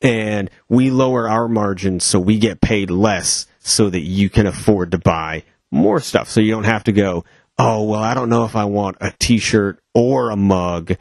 [0.00, 4.92] And we lower our margins so we get paid less so that you can afford
[4.92, 6.28] to buy more stuff.
[6.28, 7.24] So you don't have to go,
[7.58, 10.96] oh well i don't know if i want a t-shirt or a mug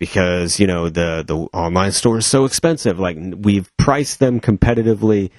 [0.00, 2.98] because you know the the online store is so expensive.
[2.98, 5.30] Like we've priced them competitively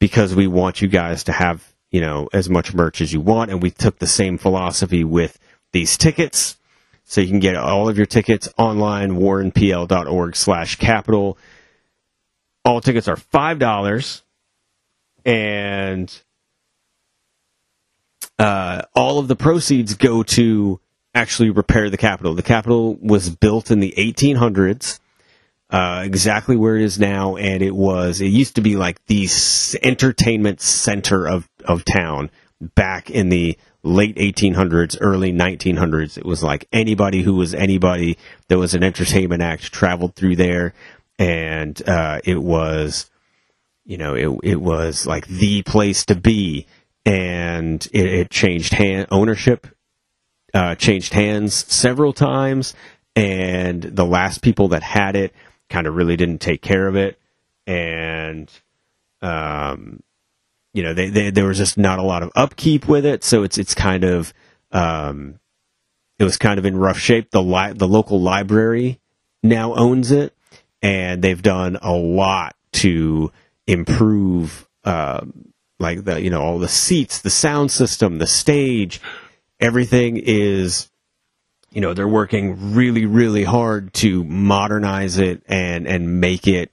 [0.00, 3.52] because we want you guys to have you know as much merch as you want.
[3.52, 5.38] And we took the same philosophy with
[5.72, 6.56] these tickets.
[7.04, 11.36] So you can get all of your tickets online warrenpl.org slash capital.
[12.64, 14.22] All tickets are five dollars.
[15.24, 16.10] And
[18.38, 20.80] uh, all of the proceeds go to
[21.14, 22.34] actually repair the Capitol.
[22.34, 24.98] The Capitol was built in the 1800s,
[25.70, 29.28] uh, exactly where it is now, and it was it used to be like the
[29.82, 32.30] entertainment center of of town
[32.60, 36.16] back in the late 1800s, early 1900s.
[36.16, 38.18] It was like anybody who was anybody
[38.48, 40.74] that was an entertainment act traveled through there,
[41.18, 43.10] and uh, it was,
[43.84, 46.66] you know, it it was like the place to be,
[47.04, 49.66] and it, it changed hand ownership,
[50.54, 52.74] uh, changed hands several times,
[53.16, 55.34] and the last people that had it
[55.68, 57.18] kind of really didn't take care of it,
[57.66, 58.50] and
[59.20, 60.02] um,
[60.74, 63.42] you know, they, they, there was just not a lot of upkeep with it, so
[63.42, 64.32] it's it's kind of
[64.72, 65.38] um,
[66.18, 67.30] it was kind of in rough shape.
[67.30, 69.00] The li- the local library
[69.42, 70.34] now owns it,
[70.80, 73.30] and they've done a lot to
[73.66, 75.24] improve, uh,
[75.82, 79.00] like the you know all the seats, the sound system, the stage,
[79.60, 80.88] everything is.
[81.70, 86.70] You know they're working really, really hard to modernize it and and make it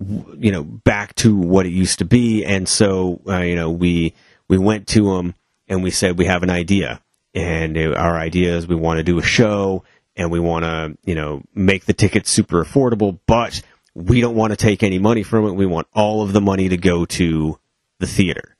[0.00, 4.14] you know back to what it used to be and so uh, you know we
[4.46, 5.34] we went to them
[5.66, 7.02] and we said we have an idea
[7.34, 9.82] and it, our idea is we want to do a show
[10.16, 13.60] and we want to you know make the tickets super affordable but
[13.94, 16.68] we don't want to take any money from it we want all of the money
[16.68, 17.58] to go to
[17.98, 18.56] the theater.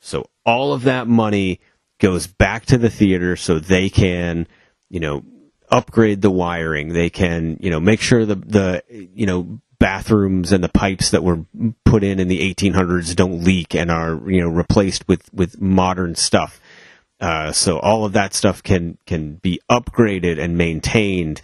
[0.00, 1.60] So all of that money
[1.98, 4.46] goes back to the theater so they can
[4.88, 5.24] you know
[5.70, 6.88] upgrade the wiring.
[6.88, 11.24] They can you know make sure the the you know bathrooms and the pipes that
[11.24, 11.44] were
[11.84, 16.14] put in in the 1800s don't leak and are you know replaced with with modern
[16.14, 16.60] stuff.
[17.20, 21.42] Uh, so all of that stuff can can be upgraded and maintained,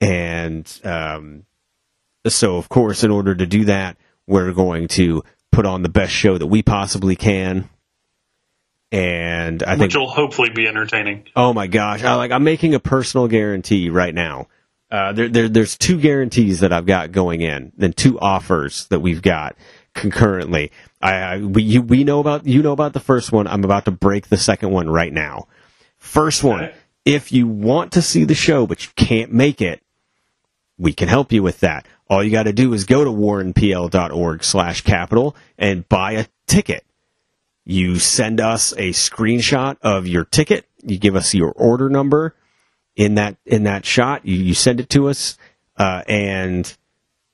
[0.00, 1.44] and um,
[2.26, 3.96] so of course, in order to do that,
[4.26, 7.68] we're going to put on the best show that we possibly can.
[8.90, 11.24] And I Which think will hopefully be entertaining.
[11.36, 12.02] Oh my gosh!
[12.02, 14.48] I, like I'm making a personal guarantee right now
[14.90, 19.00] uh, there, there, there's two guarantees that I've got going in, then two offers that
[19.00, 19.56] we've got
[19.94, 20.72] concurrently.
[21.02, 23.46] I, I we you, we know about you know about the first one.
[23.46, 25.46] I'm about to break the second one right now.
[25.98, 26.74] First one, Okay.
[27.04, 29.82] if you want to see the show but you can't make it,
[30.78, 31.86] we can help you with that.
[32.08, 36.84] All you got to do is go to warrenpl.org slash capital and buy a ticket.
[37.64, 40.66] You send us a screenshot of your ticket.
[40.82, 42.34] You give us your order number
[42.96, 44.24] in that in that shot.
[44.24, 45.36] You, you send it to us,
[45.76, 46.76] uh, and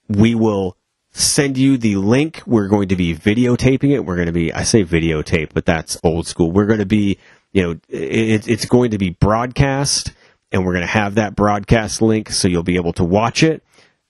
[0.08, 0.76] we will
[1.12, 2.42] send you the link.
[2.46, 4.04] We're going to be videotaping it.
[4.04, 6.50] We're going to be I say videotape, but that's old school.
[6.50, 7.18] We're going to be
[7.52, 10.12] you know it, it's going to be broadcast,
[10.50, 13.62] and we're going to have that broadcast link, so you'll be able to watch it.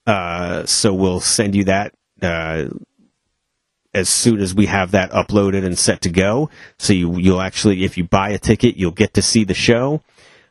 [0.06, 1.94] Uh, so we'll send you that.
[2.20, 2.66] Uh,
[3.92, 7.84] as soon as we have that uploaded and set to go, so you you'll actually,
[7.84, 10.02] if you buy a ticket, you'll get to see the show.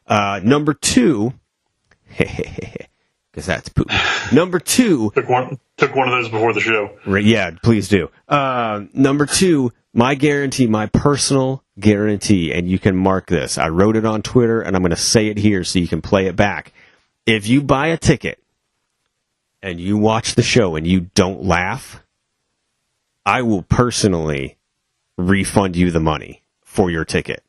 [0.07, 1.33] Uh, number two,
[2.17, 4.33] because that's Putin.
[4.33, 6.97] Number two, Took one took one of those before the show.
[7.05, 8.09] Right, yeah, please do.
[8.29, 13.57] Uh, number two, my guarantee, my personal guarantee, and you can mark this.
[13.57, 16.01] I wrote it on Twitter, and I'm going to say it here so you can
[16.01, 16.73] play it back.
[17.25, 18.39] If you buy a ticket
[19.63, 22.03] and you watch the show and you don't laugh,
[23.25, 24.57] I will personally
[25.17, 27.41] refund you the money for your ticket.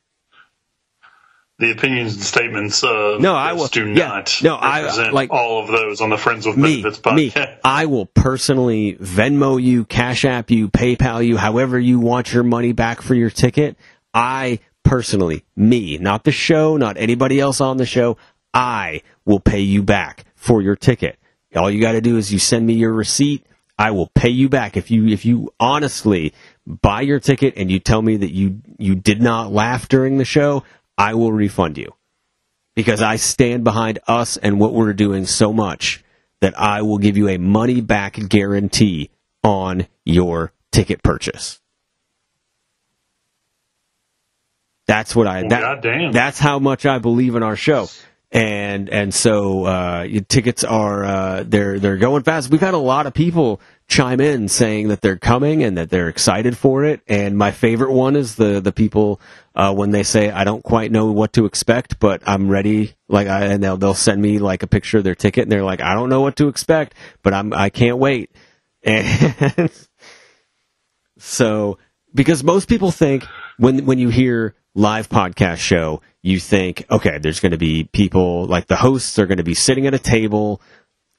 [1.58, 5.62] The opinions and statements of No, I will- do yeah, not no, I- like- all
[5.62, 7.58] of those on the Friends with me, Benefits me, podcast.
[7.64, 12.72] I will personally Venmo you, Cash App you, PayPal you, however you want your money
[12.72, 13.76] back for your ticket.
[14.12, 18.16] I personally, me, not the show, not anybody else on the show,
[18.52, 21.18] I will pay you back for your ticket.
[21.56, 23.46] All you got to do is you send me your receipt.
[23.78, 26.32] I will pay you back if you if you honestly
[26.66, 30.24] buy your ticket and you tell me that you you did not laugh during the
[30.24, 30.64] show.
[30.96, 31.92] I will refund you
[32.76, 36.04] because I stand behind us and what we're doing so much
[36.40, 39.10] that I will give you a money back guarantee
[39.42, 41.60] on your ticket purchase.
[44.86, 45.40] That's what I.
[45.40, 46.12] Well, That, goddamn.
[46.12, 47.88] That's how much I believe in our show,
[48.34, 52.50] and and so uh, tickets are uh, they're they're going fast.
[52.50, 56.08] We've had a lot of people chime in saying that they're coming and that they're
[56.08, 57.00] excited for it.
[57.06, 59.20] And my favorite one is the the people
[59.54, 62.96] uh, when they say I don't quite know what to expect, but I'm ready.
[63.08, 65.62] Like I, and they'll they'll send me like a picture of their ticket, and they're
[65.62, 68.30] like I don't know what to expect, but I'm I can't wait.
[68.86, 69.70] And
[71.16, 71.78] so
[72.14, 73.24] because most people think
[73.56, 78.46] when when you hear live podcast show, you think, okay, there's going to be people
[78.46, 80.60] like the hosts are going to be sitting at a table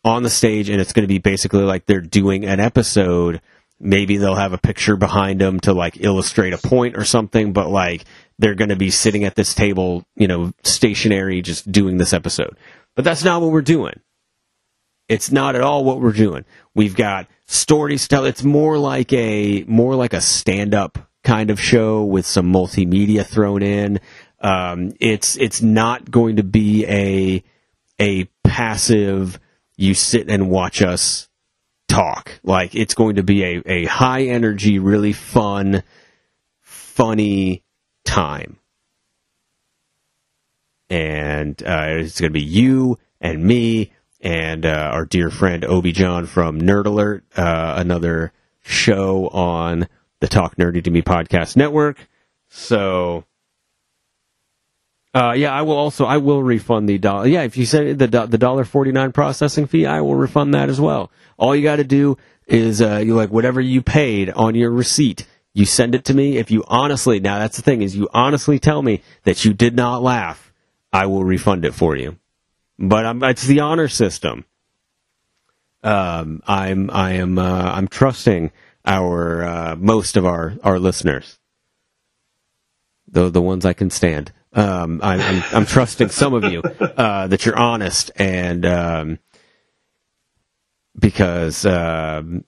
[0.03, 3.41] on the stage, and it's going to be basically like they're doing an episode.
[3.79, 7.69] Maybe they'll have a picture behind them to like illustrate a point or something, but
[7.69, 8.05] like
[8.37, 12.57] they're going to be sitting at this table, you know, stationary, just doing this episode.
[12.95, 13.99] But that's not what we're doing.
[15.07, 16.45] It's not at all what we're doing.
[16.73, 18.25] We've got stories to tell.
[18.25, 23.25] It's more like a more like a stand up kind of show with some multimedia
[23.25, 23.99] thrown in.
[24.39, 27.43] Um, it's it's not going to be a
[27.99, 29.39] a passive
[29.75, 31.27] you sit and watch us
[31.87, 32.39] talk.
[32.43, 35.83] Like it's going to be a, a high energy, really fun,
[36.61, 37.63] funny
[38.05, 38.57] time.
[40.89, 45.91] And uh, it's going to be you and me and uh, our dear friend Obi
[45.91, 49.87] John from Nerd Alert, uh, another show on
[50.19, 52.07] the Talk Nerdy to Me podcast network.
[52.49, 53.25] So,
[55.13, 57.27] uh, yeah, I will also I will refund the dollar.
[57.27, 60.69] Yeah, if you say the the dollar forty nine processing fee, I will refund that
[60.69, 61.11] as well.
[61.37, 65.27] All you got to do is uh, you like whatever you paid on your receipt.
[65.53, 66.37] You send it to me.
[66.37, 69.75] If you honestly, now that's the thing is you honestly tell me that you did
[69.75, 70.51] not laugh,
[70.91, 72.17] I will refund it for you
[72.77, 74.45] but I'm, it's the honor system.
[75.83, 78.51] Um, I'm I am uh, I'm trusting
[78.85, 81.39] our uh, most of our our listeners,
[83.07, 84.31] the the ones I can stand.
[84.53, 89.19] Um, I'm, I'm, I'm trusting some of you uh, that you're honest and um,
[90.97, 92.45] because um,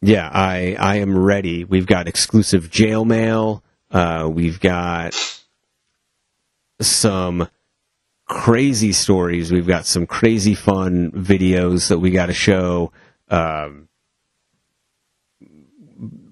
[0.00, 1.64] yeah, I I am ready.
[1.64, 3.64] We've got exclusive jail mail.
[3.90, 5.14] Uh, we've got
[6.80, 7.48] some
[8.26, 9.50] crazy stories.
[9.50, 12.92] We've got some crazy fun videos that we got to show
[13.28, 13.87] um,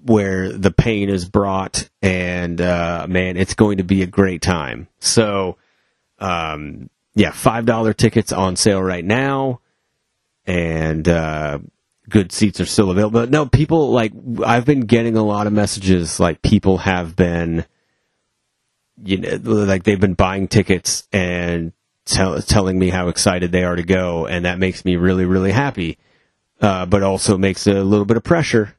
[0.07, 4.87] where the pain is brought, and uh, man, it's going to be a great time.
[4.99, 5.57] So,
[6.19, 9.61] um, yeah, five dollar tickets on sale right now,
[10.45, 11.59] and uh,
[12.09, 13.21] good seats are still available.
[13.21, 14.13] But no, people like
[14.45, 16.19] I've been getting a lot of messages.
[16.19, 17.65] Like people have been
[19.03, 21.71] you know, like they've been buying tickets and
[22.05, 25.51] tell, telling me how excited they are to go, and that makes me really, really
[25.51, 25.97] happy.
[26.59, 28.73] Uh, but also makes a little bit of pressure.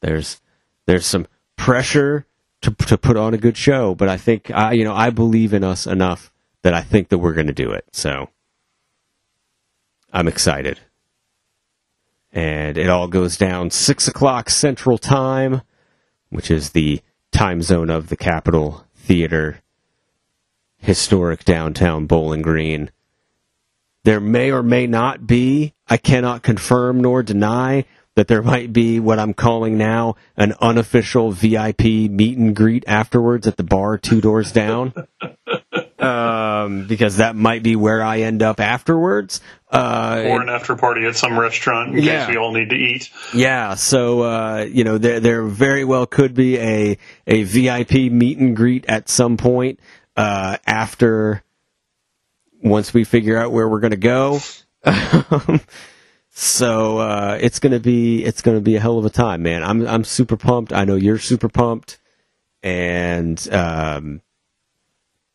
[0.00, 0.40] There's
[0.86, 1.26] there's some
[1.56, 2.26] pressure
[2.62, 5.52] to to put on a good show, but I think I you know I believe
[5.52, 6.32] in us enough
[6.62, 7.84] that I think that we're going to do it.
[7.92, 8.30] So
[10.12, 10.80] I'm excited,
[12.32, 15.62] and it all goes down six o'clock Central Time,
[16.30, 19.60] which is the time zone of the Capitol Theater
[20.78, 22.90] historic downtown Bowling Green.
[24.04, 27.84] There may or may not be, I cannot confirm nor deny,
[28.18, 33.46] that there might be what I'm calling now an unofficial VIP meet and greet afterwards
[33.46, 34.92] at the bar two doors down.
[36.00, 39.40] um, because that might be where I end up afterwards.
[39.70, 42.26] Uh, or an after party at some restaurant in Yeah.
[42.26, 43.08] case we all need to eat.
[43.34, 48.38] yeah, so uh, you know there there very well could be a a VIP meet
[48.38, 49.78] and greet at some point
[50.16, 51.42] uh, after
[52.62, 54.40] once we figure out where we're going to go.
[56.40, 59.64] so uh, it's gonna be it's gonna be a hell of a time, man.
[59.64, 60.72] I'm I'm super pumped.
[60.72, 61.98] I know you're super pumped,
[62.62, 64.22] and um,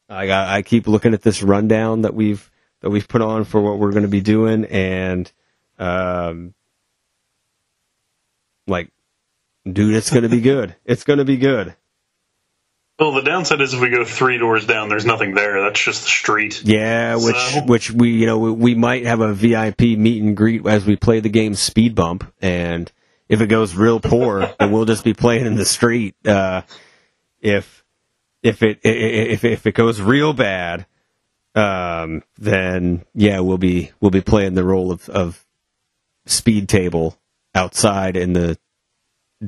[0.08, 2.50] I got I keep looking at this rundown that we've
[2.80, 5.30] that we've put on for what we're to be doing, and
[5.78, 6.54] um,
[8.66, 8.90] like,
[9.70, 10.74] dude, it's to be good.
[10.86, 11.76] It's to be good.
[13.00, 15.62] Well, the downside is if we go three doors down, there's nothing there.
[15.62, 16.62] That's just the street.
[16.64, 20.38] Yeah, which So- which we you know we, we might have a VIP meet and
[20.38, 22.92] greet as we play the game Speed Bump, and
[23.28, 26.16] if it goes real poor, then we'll just be playing in the street.
[26.26, 26.62] Uh,
[27.42, 27.84] if
[28.44, 30.86] if it if if it goes real bad,
[31.56, 35.44] um, then yeah, we'll be we'll be playing the role of of
[36.28, 37.18] speed table
[37.56, 38.58] outside in the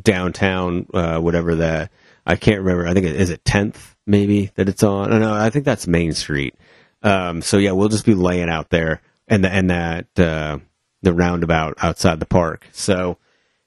[0.01, 1.91] downtown, uh, whatever that
[2.25, 2.87] I can't remember.
[2.87, 5.09] I think it is it tenth maybe that it's on.
[5.09, 6.55] No, no, I think that's Main Street.
[7.03, 10.59] Um, so yeah, we'll just be laying out there and the, and that uh,
[11.01, 12.67] the roundabout outside the park.
[12.71, 13.17] So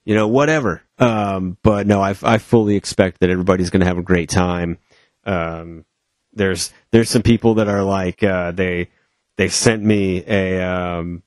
[0.05, 0.83] you know whatever.
[0.99, 4.79] Um, but no, I, I fully expect that everybody's going to have a great time.
[5.25, 5.85] Um,
[6.33, 8.91] there's there's some people that are like uh, they
[9.37, 11.23] they sent me a um,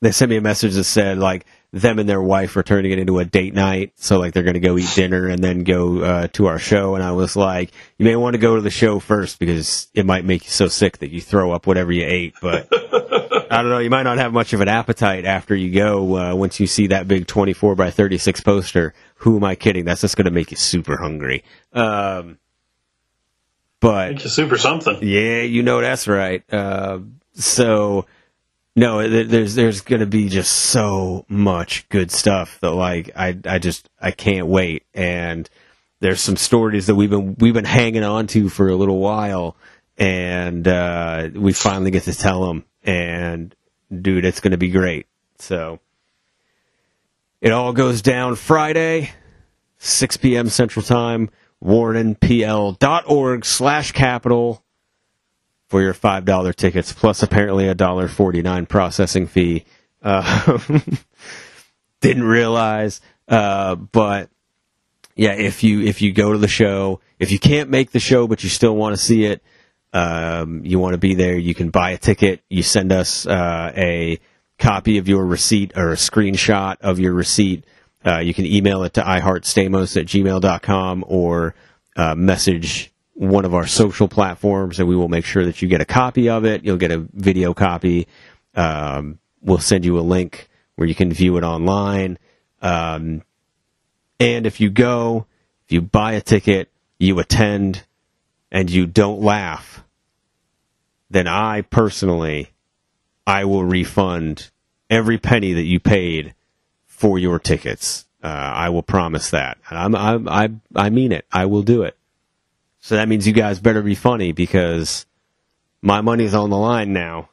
[0.00, 2.98] they sent me a message that said like them and their wife are turning it
[2.98, 3.92] into a date night.
[3.96, 6.94] So like they're going to go eat dinner and then go uh, to our show.
[6.94, 10.06] And I was like, you may want to go to the show first because it
[10.06, 12.34] might make you so sick that you throw up whatever you ate.
[12.40, 12.68] But
[13.50, 13.78] I don't know.
[13.80, 16.16] You might not have much of an appetite after you go.
[16.16, 19.84] Uh, once you see that big 24 by 36 poster, who am I kidding?
[19.84, 21.44] That's just going to make you super hungry.
[21.74, 22.38] Um,
[23.80, 24.98] but It's a super something.
[25.02, 26.42] yeah, you know that's right.
[26.52, 27.00] Uh,
[27.34, 28.06] so
[28.78, 33.58] no, there's there's going to be just so much good stuff that like I I
[33.58, 34.84] just I can't wait.
[34.94, 35.48] And
[36.00, 39.56] there's some stories that we've been we've been hanging on to for a little while,
[39.98, 42.64] and uh, we finally get to tell them.
[42.84, 43.54] And
[43.90, 45.06] dude, it's going to be great.
[45.38, 45.80] So
[47.40, 49.10] It all goes down Friday,
[49.78, 50.48] 6 p.m.
[50.48, 51.30] Central Time,
[51.64, 54.62] warrenpl.org slash capital
[55.68, 59.64] for your $5 tickets, plus apparently a $1.49 processing fee.
[60.02, 60.58] Uh,
[62.00, 64.30] didn't realize, uh, but
[65.18, 68.28] yeah, if you if you go to the show, if you can't make the show
[68.28, 69.42] but you still want to see it,
[69.92, 72.40] um, you want to be there, you can buy a ticket.
[72.48, 74.20] You send us uh, a
[74.58, 77.64] copy of your receipt or a screenshot of your receipt.
[78.06, 81.54] Uh, you can email it to iheartstamos at gmail.com or
[81.96, 85.80] uh, message one of our social platforms, and we will make sure that you get
[85.80, 86.64] a copy of it.
[86.64, 88.06] You'll get a video copy.
[88.54, 92.16] Um, we'll send you a link where you can view it online.
[92.62, 93.22] Um,
[94.20, 95.26] and if you go,
[95.66, 97.82] if you buy a ticket, you attend,
[98.52, 99.82] and you don't laugh,
[101.10, 102.52] then I personally,
[103.26, 104.50] I will refund
[104.88, 106.34] every penny that you paid
[106.86, 108.06] for your tickets.
[108.22, 109.58] Uh, I will promise that.
[109.68, 111.26] I'm, I'm, I, I mean it.
[111.32, 111.97] I will do it.
[112.88, 115.04] So that means you guys better be funny because
[115.82, 117.28] my money's on the line now.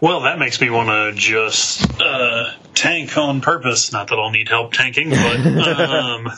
[0.00, 3.92] Well, that makes me want to just uh, tank on purpose.
[3.92, 5.46] Not that I'll need help tanking, but
[5.78, 6.28] um,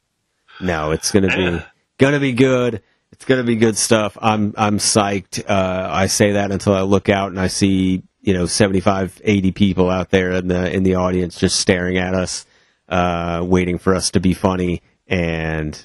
[0.62, 1.62] No, it's gonna be
[1.98, 2.80] gonna be good.
[3.12, 4.16] It's gonna be good stuff.
[4.18, 5.44] I'm I'm psyched.
[5.46, 9.52] Uh, I say that until I look out and I see you know 75, 80
[9.52, 12.46] people out there in the in the audience just staring at us,
[12.88, 14.82] uh, waiting for us to be funny.
[15.06, 15.78] And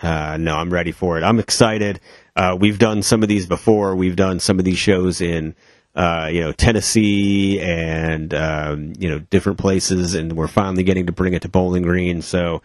[0.00, 1.22] uh, no, I'm ready for it.
[1.22, 2.00] I'm excited.
[2.34, 3.94] Uh, we've done some of these before.
[3.94, 5.54] We've done some of these shows in
[5.94, 11.12] uh, you know Tennessee and um, you know different places, and we're finally getting to
[11.12, 12.22] bring it to Bowling Green.
[12.22, 12.62] So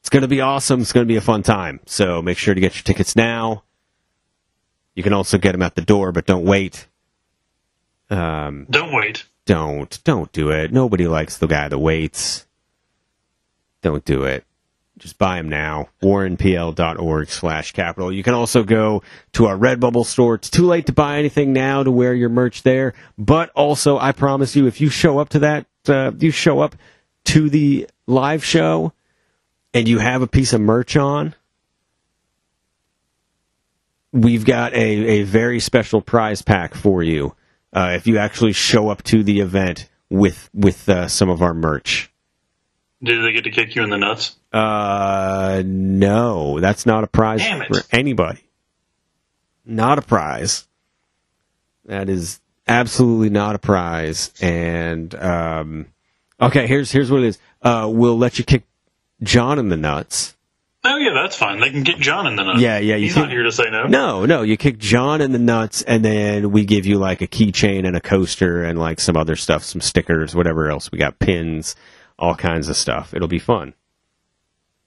[0.00, 0.80] it's going to be awesome.
[0.80, 1.80] It's going to be a fun time.
[1.86, 3.62] So make sure to get your tickets now.
[4.94, 6.86] You can also get them at the door, but don't wait.
[8.08, 9.26] Um, don't wait.
[9.46, 10.72] don't don't do it.
[10.72, 12.45] Nobody likes the guy that waits.
[13.82, 14.44] Don't do it.
[14.98, 15.88] Just buy them now.
[16.02, 18.10] warrenpl.org slash capital.
[18.10, 19.02] You can also go
[19.32, 20.36] to our Redbubble store.
[20.36, 22.94] It's too late to buy anything now to wear your merch there.
[23.18, 26.76] But also, I promise you, if you show up to that, uh, you show up
[27.24, 28.92] to the live show
[29.74, 31.34] and you have a piece of merch on,
[34.12, 37.34] we've got a, a very special prize pack for you
[37.74, 41.52] uh, if you actually show up to the event with with uh, some of our
[41.52, 42.10] merch.
[43.02, 44.36] Do they get to kick you in the nuts?
[44.52, 48.40] Uh, no, that's not a prize for anybody.
[49.64, 50.66] Not a prize.
[51.84, 54.32] That is absolutely not a prize.
[54.40, 55.86] And um,
[56.40, 57.38] okay, here's here's what it is.
[57.62, 58.62] Uh, we'll let you kick
[59.22, 60.34] John in the nuts.
[60.84, 61.60] Oh yeah, that's fine.
[61.60, 62.60] They can get John in the nuts.
[62.60, 63.86] Yeah, yeah, you He's can- not here to say no.
[63.88, 67.26] No, no, you kick John in the nuts, and then we give you like a
[67.26, 70.90] keychain and a coaster and like some other stuff, some stickers, whatever else.
[70.92, 71.74] We got pins,
[72.18, 73.14] all kinds of stuff.
[73.14, 73.74] It'll be fun.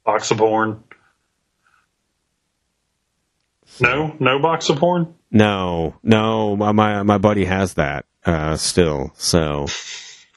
[0.05, 0.83] Box of porn.
[3.79, 5.13] No, no box of porn.
[5.31, 9.13] No, no, my my, my buddy has that uh, still.
[9.15, 9.67] So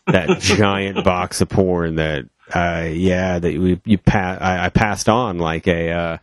[0.06, 5.08] that giant box of porn that, uh, yeah, that we you pa- I, I passed
[5.08, 6.18] on like a, uh,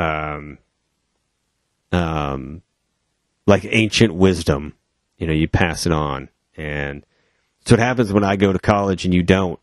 [0.00, 0.58] um,
[1.92, 2.62] um,
[3.46, 4.74] like ancient wisdom.
[5.18, 7.04] You know, you pass it on, and
[7.66, 9.58] so what happens when I go to college and you don't,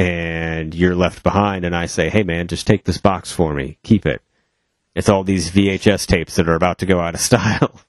[0.00, 3.76] and you're left behind, and I say, "Hey, man, just take this box for me,
[3.82, 4.22] keep it."
[4.94, 7.80] It's all these VHS tapes that are about to go out of style.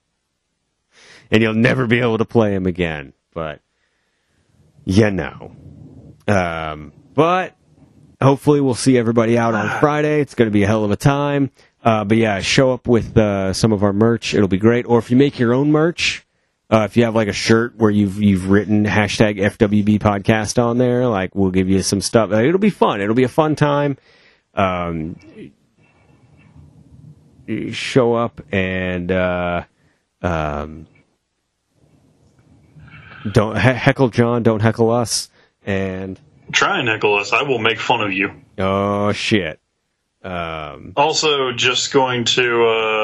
[1.32, 3.14] and you'll never be able to play them again.
[3.34, 3.62] But,
[4.84, 5.56] you know.
[6.28, 7.56] Um, but
[8.22, 10.20] hopefully we'll see everybody out on Friday.
[10.20, 11.50] It's going to be a hell of a time.
[11.84, 14.34] Uh, but yeah, show up with uh, some of our merch.
[14.34, 14.86] It'll be great.
[14.86, 16.26] Or if you make your own merch,
[16.72, 20.78] uh, if you have like a shirt where you've you've written hashtag FWB podcast on
[20.78, 22.32] there, like we'll give you some stuff.
[22.32, 23.02] Uh, It'll be fun.
[23.02, 23.98] It'll be a fun time.
[24.54, 25.18] Um,
[27.72, 29.64] show up and uh,
[30.22, 30.88] um,
[33.32, 35.30] don't he- heckle John, don't heckle us,
[35.66, 36.20] and
[36.52, 37.32] Try and heckle us.
[37.34, 38.32] I will make fun of you.
[38.58, 39.60] oh shit.
[40.24, 43.01] Um, Also, just going to uh,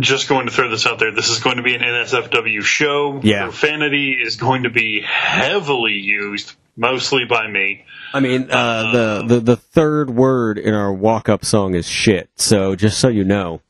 [0.00, 1.12] just going to throw this out there.
[1.12, 3.20] This is going to be an NSFW show.
[3.22, 3.44] Yeah.
[3.44, 7.84] Profanity is going to be heavily used, mostly by me.
[8.12, 12.30] I mean, uh, the, the the third word in our walk up song is shit.
[12.36, 13.60] So just so you know,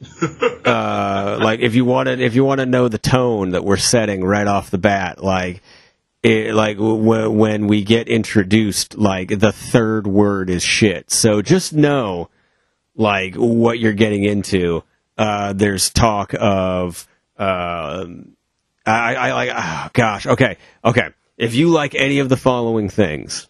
[0.64, 3.76] uh, like if you want to if you want to know the tone that we're
[3.76, 5.62] setting right off the bat, like.
[6.22, 11.10] It, like w- when we get introduced, like the third word is shit.
[11.10, 12.28] So just know,
[12.94, 14.84] like what you're getting into.
[15.18, 17.06] Uh, there's talk of
[17.38, 18.06] uh,
[18.86, 19.50] I, I like.
[19.54, 20.26] Oh, gosh.
[20.26, 20.56] Okay.
[20.84, 21.08] Okay.
[21.36, 23.48] If you like any of the following things,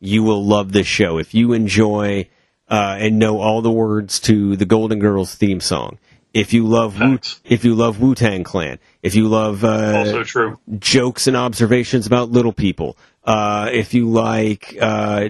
[0.00, 1.18] you will love this show.
[1.18, 2.28] If you enjoy
[2.68, 5.98] uh, and know all the words to the Golden Girls theme song,
[6.32, 10.24] if you love Wu, if you love Wu Tang Clan, if you love uh, Also
[10.24, 10.58] true.
[10.78, 15.28] jokes and observations about little people, uh, if you like uh,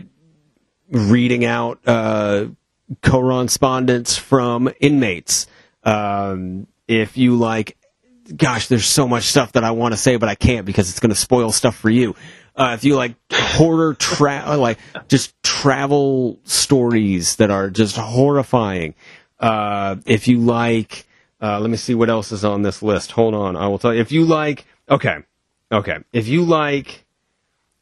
[0.91, 2.47] reading out uh,
[3.03, 5.47] correspondence from inmates,
[5.85, 7.77] um, if you like,
[8.35, 11.01] gosh, there's so much stuff that I want to say, but I can't because it's
[11.01, 12.15] going to spoil stuff for you.
[12.57, 14.79] Uh, if you like horror, tra- like
[15.09, 18.95] just travel stories that are just horrifying.
[19.41, 21.07] Uh, if you like,
[21.43, 23.11] uh, let me see what else is on this list.
[23.13, 24.01] Hold on, I will tell you.
[24.01, 25.19] If you like, okay,
[25.73, 25.99] okay.
[26.13, 27.05] If you like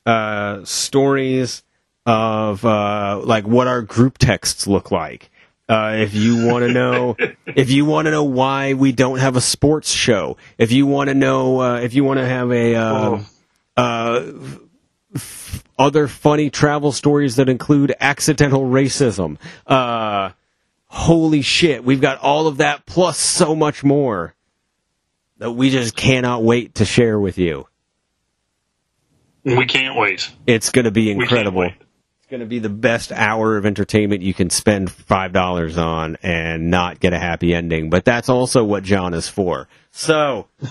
[0.06, 1.62] uh, stories
[2.06, 5.30] of uh, like what our group texts look like.
[5.68, 9.36] Uh, if you want to know, if you want to know why we don't have
[9.36, 12.74] a sports show, if you want to know, uh, if you want to have a
[12.74, 13.22] uh,
[13.76, 14.32] uh,
[15.14, 20.30] f- other funny travel stories that include accidental racism, uh,
[20.86, 24.34] holy shit, we've got all of that plus so much more
[25.38, 27.66] that we just cannot wait to share with you.
[29.44, 30.30] We can't wait.
[30.46, 31.70] It's going to be incredible.
[32.32, 36.70] Going to be the best hour of entertainment you can spend five dollars on and
[36.70, 37.90] not get a happy ending.
[37.90, 39.68] But that's also what John is for.
[39.90, 40.48] So,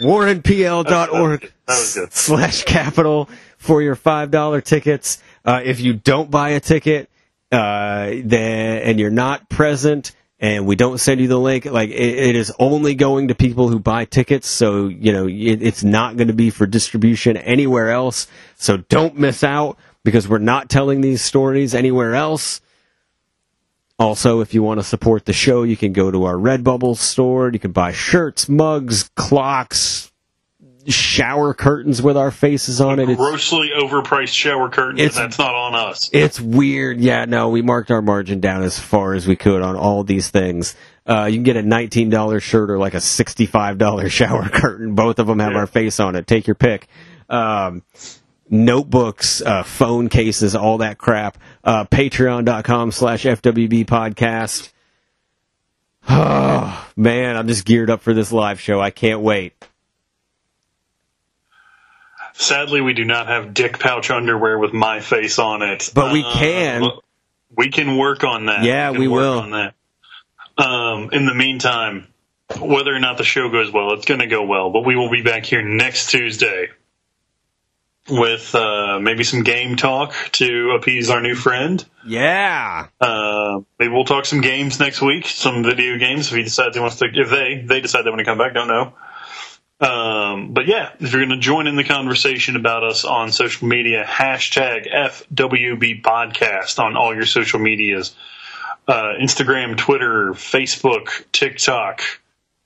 [0.00, 2.12] warrenpl.org That was good.
[2.14, 5.22] slash capital for your five dollar tickets.
[5.44, 7.10] Uh, if you don't buy a ticket,
[7.52, 12.18] uh, then and you're not present, and we don't send you the link, like it,
[12.18, 14.48] it is only going to people who buy tickets.
[14.48, 18.26] So you know it, it's not going to be for distribution anywhere else.
[18.56, 22.62] So don't miss out because we're not telling these stories anywhere else.
[23.98, 27.52] Also, if you want to support the show, you can go to our Redbubble store.
[27.52, 30.09] You can buy shirts, mugs, clocks,
[30.88, 33.08] shower curtains with our faces on it.
[33.08, 35.00] It's, Grossly overpriced shower curtains.
[35.00, 36.08] It's- That's not on us.
[36.12, 37.00] it's weird.
[37.00, 40.30] Yeah, no, we marked our margin down as far as we could on all these
[40.30, 40.74] things.
[41.06, 44.94] Uh, you can get a $19 shirt or like a $65 shower curtain.
[44.94, 45.58] Both of them have Yeah.
[45.58, 46.26] our face on it.
[46.26, 46.88] Take your pick.
[47.28, 47.82] Um,
[48.48, 51.38] notebooks, uh, phone cases, all that crap.
[51.64, 54.70] Uh, Patreon.com slash FWB podcast.
[56.08, 58.80] Oh, man, I'm just geared up for this live show.
[58.80, 59.52] I can't wait.
[62.40, 65.90] Sadly, we do not have dick pouch underwear with my face on it.
[65.94, 66.84] But we Uh, can.
[67.54, 68.64] We can work on that.
[68.64, 69.38] Yeah, we work will.
[69.40, 69.74] On that.
[70.56, 72.06] Um, in the meantime,
[72.58, 74.70] whether or not the show goes well, it's going to go well.
[74.70, 76.68] But we will be back here next Tuesday
[78.08, 81.84] with uh, maybe some game talk to appease our new friend.
[82.06, 82.86] Yeah.
[82.98, 86.80] Uh, maybe we'll talk some games next week, some video games if he decides he
[86.80, 87.06] wants to.
[87.12, 88.94] If they they decide they want to come back, don't know.
[89.80, 93.66] Um, but yeah, if you're going to join in the conversation about us on social
[93.66, 98.14] media, hashtag FWB podcast on all your social medias,
[98.86, 102.02] uh, Instagram, Twitter, Facebook, TikTok,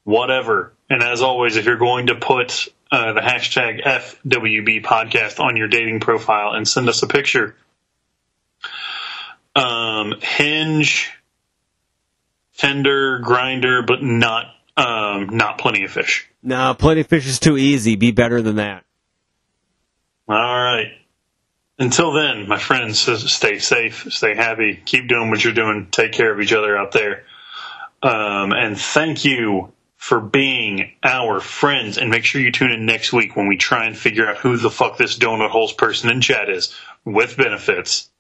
[0.03, 0.73] whatever.
[0.91, 5.69] And as always, if you're going to put uh, the hashtag FWB podcast on your
[5.69, 7.55] dating profile and send us a picture,
[9.55, 11.13] um, Hinge,
[12.57, 16.29] Tinder, Grindr, but not um, not Plenty of Fish.
[16.43, 17.97] No, Plenty of Fish is too easy.
[17.97, 18.85] Be better than that.
[20.29, 20.93] All right.
[21.79, 26.33] Until then, my friends, stay safe, stay happy, keep doing what you're doing, take care
[26.33, 27.25] of each other out there.
[28.03, 31.99] Um, and thank you for being our friends.
[31.99, 34.57] And make sure you tune in next week when we try and figure out who
[34.57, 38.11] the fuck this donut holes person in chat is with benefits.